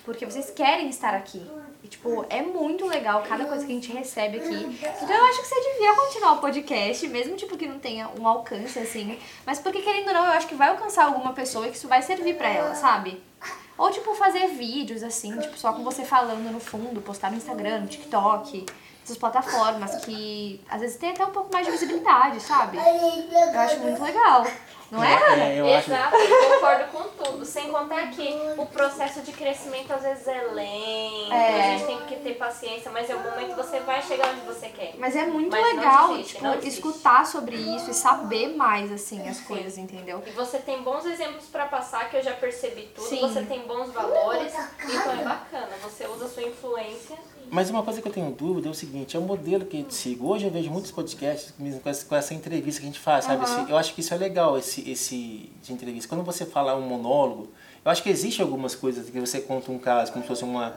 Porque 0.03 0.25
vocês 0.25 0.49
querem 0.49 0.89
estar 0.89 1.13
aqui. 1.13 1.47
E, 1.83 1.87
tipo, 1.87 2.25
é 2.29 2.41
muito 2.41 2.87
legal 2.87 3.23
cada 3.29 3.45
coisa 3.45 3.63
que 3.63 3.71
a 3.71 3.75
gente 3.75 3.93
recebe 3.93 4.37
aqui. 4.37 4.79
Então 5.01 5.15
eu 5.15 5.25
acho 5.25 5.41
que 5.41 5.47
você 5.47 5.71
devia 5.71 5.95
continuar 5.95 6.33
o 6.33 6.37
podcast, 6.39 7.07
mesmo 7.07 7.35
tipo 7.35 7.55
que 7.55 7.67
não 7.67 7.77
tenha 7.77 8.09
um 8.19 8.27
alcance 8.27 8.79
assim. 8.79 9.19
Mas 9.45 9.59
porque 9.59 9.81
querendo 9.81 10.07
ou 10.07 10.13
não, 10.15 10.25
eu 10.25 10.31
acho 10.31 10.47
que 10.47 10.55
vai 10.55 10.69
alcançar 10.69 11.05
alguma 11.05 11.31
pessoa 11.31 11.67
e 11.67 11.69
que 11.69 11.77
isso 11.77 11.87
vai 11.87 12.01
servir 12.01 12.35
pra 12.35 12.49
ela, 12.49 12.73
sabe? 12.73 13.21
Ou 13.77 13.89
tipo 13.89 14.13
fazer 14.15 14.47
vídeos 14.47 15.01
assim, 15.03 15.35
tipo 15.39 15.57
só 15.57 15.73
com 15.73 15.83
você 15.83 16.03
falando 16.05 16.51
no 16.51 16.59
fundo, 16.59 17.01
postar 17.01 17.31
no 17.31 17.37
Instagram, 17.37 17.81
no 17.81 17.87
TikTok, 17.87 18.65
essas 19.03 19.17
plataformas 19.17 19.95
que 20.05 20.61
às 20.69 20.79
vezes 20.81 20.97
tem 20.97 21.09
até 21.09 21.25
um 21.25 21.31
pouco 21.31 21.51
mais 21.51 21.65
de 21.65 21.71
visibilidade, 21.71 22.39
sabe? 22.39 22.77
Eu 23.55 23.59
acho 23.59 23.79
muito 23.79 24.01
legal. 24.01 24.45
Não 24.93 25.03
é, 25.03 25.15
Ana? 25.33 25.43
É, 25.45 25.59
eu 25.59 25.73
acho. 25.73 25.91
Exato, 25.91 26.15
eu 26.15 26.49
concordo 26.53 26.83
com 26.91 27.23
tudo. 27.23 27.45
Sem 27.45 27.69
contar 27.71 28.11
que 28.11 28.29
o 28.57 28.65
processo 28.67 29.21
de 29.21 29.31
crescimento 29.31 29.91
às 29.91 30.03
vezes 30.03 30.27
é 30.27 30.41
lento, 30.43 31.33
É. 31.33 31.73
a 31.73 31.77
gente 31.77 31.85
tem 31.87 31.99
que 32.01 32.15
ter 32.17 32.33
paciência, 32.35 32.91
mas 32.91 33.09
em 33.09 33.13
algum 33.13 33.29
momento 33.31 33.55
você 33.55 33.79
vai 33.79 34.01
chegar 34.03 34.29
onde 34.29 34.41
você 34.41 34.67
quer. 34.69 34.93
Mas 34.99 35.15
é 35.15 35.25
muito 35.25 35.49
Mas 35.51 35.75
legal, 35.75 36.09
desiste, 36.09 36.35
tipo, 36.37 36.67
escutar 36.67 37.25
sobre 37.25 37.55
isso 37.55 37.89
e 37.89 37.93
saber 37.93 38.55
mais, 38.55 38.91
assim, 38.91 39.27
as 39.27 39.39
coisas, 39.41 39.77
entendeu? 39.77 40.21
E 40.27 40.29
você 40.31 40.59
tem 40.59 40.81
bons 40.83 41.05
exemplos 41.05 41.45
pra 41.47 41.65
passar, 41.65 42.09
que 42.09 42.17
eu 42.17 42.23
já 42.23 42.33
percebi 42.33 42.83
tudo, 42.95 43.07
Sim. 43.07 43.19
você 43.21 43.41
tem 43.41 43.61
bons 43.61 43.91
valores, 43.91 44.53
então 44.83 45.11
é 45.11 45.23
bacana. 45.23 45.69
Você 45.83 46.05
usa 46.05 46.25
a 46.25 46.29
sua 46.29 46.43
influência. 46.43 47.17
Mas 47.51 47.69
uma 47.69 47.83
coisa 47.83 48.01
que 48.01 48.07
eu 48.07 48.11
tenho 48.11 48.31
dúvida 48.31 48.67
é 48.67 48.71
o 48.71 48.73
seguinte, 48.73 49.15
é 49.15 49.19
o 49.19 49.23
modelo 49.23 49.65
que 49.65 49.81
eu 49.81 49.85
sigo. 49.91 50.29
Hoje 50.31 50.45
eu 50.45 50.51
vejo 50.51 50.71
muitos 50.71 50.91
podcasts 50.91 51.53
mesmo 51.59 51.81
com 51.81 52.15
essa, 52.15 52.33
entrevista 52.33 52.81
que 52.81 52.87
a 52.87 52.89
gente 52.89 52.99
faz, 52.99 53.25
sabe? 53.25 53.43
Esse- 53.43 53.69
eu 53.69 53.77
acho 53.77 53.93
que 53.93 54.01
isso 54.01 54.13
é 54.13 54.17
legal, 54.17 54.57
esse, 54.57 54.82
esse 54.89 55.49
de 55.61 55.73
entrevista. 55.73 56.07
Quando 56.07 56.23
você 56.23 56.45
fala 56.45 56.75
um 56.75 56.81
monólogo, 56.81 57.49
eu 57.83 57.91
acho 57.91 58.01
que 58.03 58.09
existe 58.09 58.41
algumas 58.41 58.75
coisas 58.75 59.09
que 59.09 59.19
você 59.19 59.41
conta 59.41 59.71
um 59.71 59.79
caso, 59.79 60.11
como 60.11 60.23
se 60.23 60.27
fosse 60.27 60.43
uma, 60.43 60.73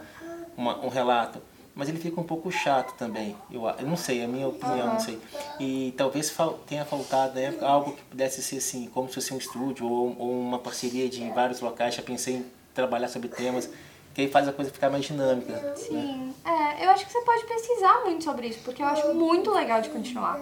uma- 0.57 0.79
um 0.85 0.88
relato, 0.88 1.40
mas 1.75 1.88
ele 1.88 1.99
fica 1.99 2.19
um 2.21 2.25
pouco 2.25 2.51
chato 2.51 2.97
também. 2.97 3.37
Eu, 3.51 3.66
eu 3.69 3.87
não 3.87 3.97
sei, 3.97 4.21
é 4.21 4.25
a 4.25 4.29
minha 4.29 4.49
opinião, 4.49 4.88
não 4.92 4.99
sei. 4.99 5.19
E 5.61 5.92
talvez 5.97 6.31
fal- 6.31 6.59
tenha 6.66 6.85
faltado 6.85 7.38
época 7.38 7.66
algo 7.66 7.92
que 7.92 8.03
pudesse 8.05 8.42
ser 8.42 8.57
assim, 8.59 8.87
como 8.95 9.09
se 9.09 9.14
fosse 9.16 9.35
um 9.35 9.38
estúdio 9.38 9.87
ou, 9.88 10.16
ou 10.19 10.40
uma 10.40 10.59
parceria 10.59 11.09
de 11.09 11.29
vários 11.31 11.61
locais. 11.61 11.95
Já 11.95 12.03
pensei 12.03 12.37
em 12.37 12.47
trabalhar 12.75 13.09
sobre 13.09 13.29
temas 13.29 13.69
que 14.14 14.23
aí 14.23 14.29
faz 14.31 14.49
a 14.49 14.53
coisa 14.55 14.71
ficar 14.71 14.88
mais 14.88 15.05
dinâmica. 15.05 15.53
né? 15.53 15.75
Sim, 15.77 16.35
é, 16.42 16.87
eu 16.87 16.90
acho 16.90 17.05
que 17.05 17.12
você 17.12 17.21
pode 17.21 17.45
pesquisar 17.45 18.01
muito 18.05 18.25
sobre 18.25 18.47
isso, 18.49 18.61
porque 18.64 18.81
eu 18.83 18.87
acho 18.87 19.12
muito 19.12 19.51
legal 19.51 19.83
de 19.83 19.90
continuar. 19.90 20.40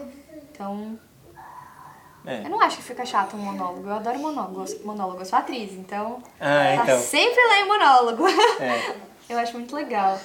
Então, 0.53 0.97
É. 2.27 2.41
eu 2.45 2.49
não 2.51 2.61
acho 2.61 2.79
que 2.79 2.83
fica 2.83 3.05
chato 3.05 3.35
um 3.37 3.41
monólogo, 3.41 3.87
eu 3.89 3.95
adoro 3.95 4.19
monólogo, 4.19 4.63
eu 4.63 4.67
sou- 4.67 4.81
monólogo, 4.85 5.21
eu 5.21 5.25
sou 5.27 5.39
atriz, 5.39 5.73
então, 5.73 6.23
Ah, 6.41 6.75
tá 6.77 6.83
então. 6.85 7.01
sempre 7.01 7.41
lá 7.49 7.61
em 7.61 7.69
monólogo. 7.69 8.27
É. 8.61 8.95
Eu 9.29 9.39
acho 9.39 9.55
muito 9.55 9.75
legal. 9.75 10.21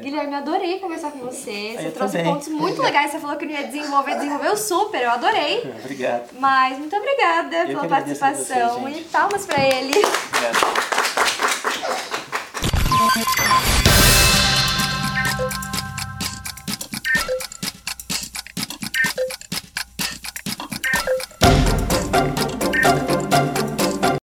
Guilherme, 0.00 0.34
adorei 0.34 0.78
conversar 0.78 1.10
com 1.10 1.18
você. 1.18 1.74
Você 1.76 1.88
Eu 1.88 1.92
trouxe 1.92 2.16
também. 2.16 2.32
pontos 2.32 2.48
muito 2.48 2.80
legais. 2.80 3.10
Você 3.10 3.18
falou 3.18 3.36
que 3.36 3.44
não 3.44 3.52
ia 3.52 3.64
desenvolver, 3.66 4.14
desenvolveu 4.14 4.56
super, 4.56 5.02
eu 5.02 5.10
adorei. 5.10 5.60
Obrigado. 5.84 6.30
Mas 6.38 6.78
muito 6.78 6.94
obrigada 6.96 7.56
Eu 7.56 7.66
pela 7.66 7.86
participação 7.88 8.86
gente. 8.88 9.00
e 9.00 9.04
palmas 9.04 9.44
pra 9.44 9.62
ele. 9.62 9.92
Obrigado. 9.98 10.70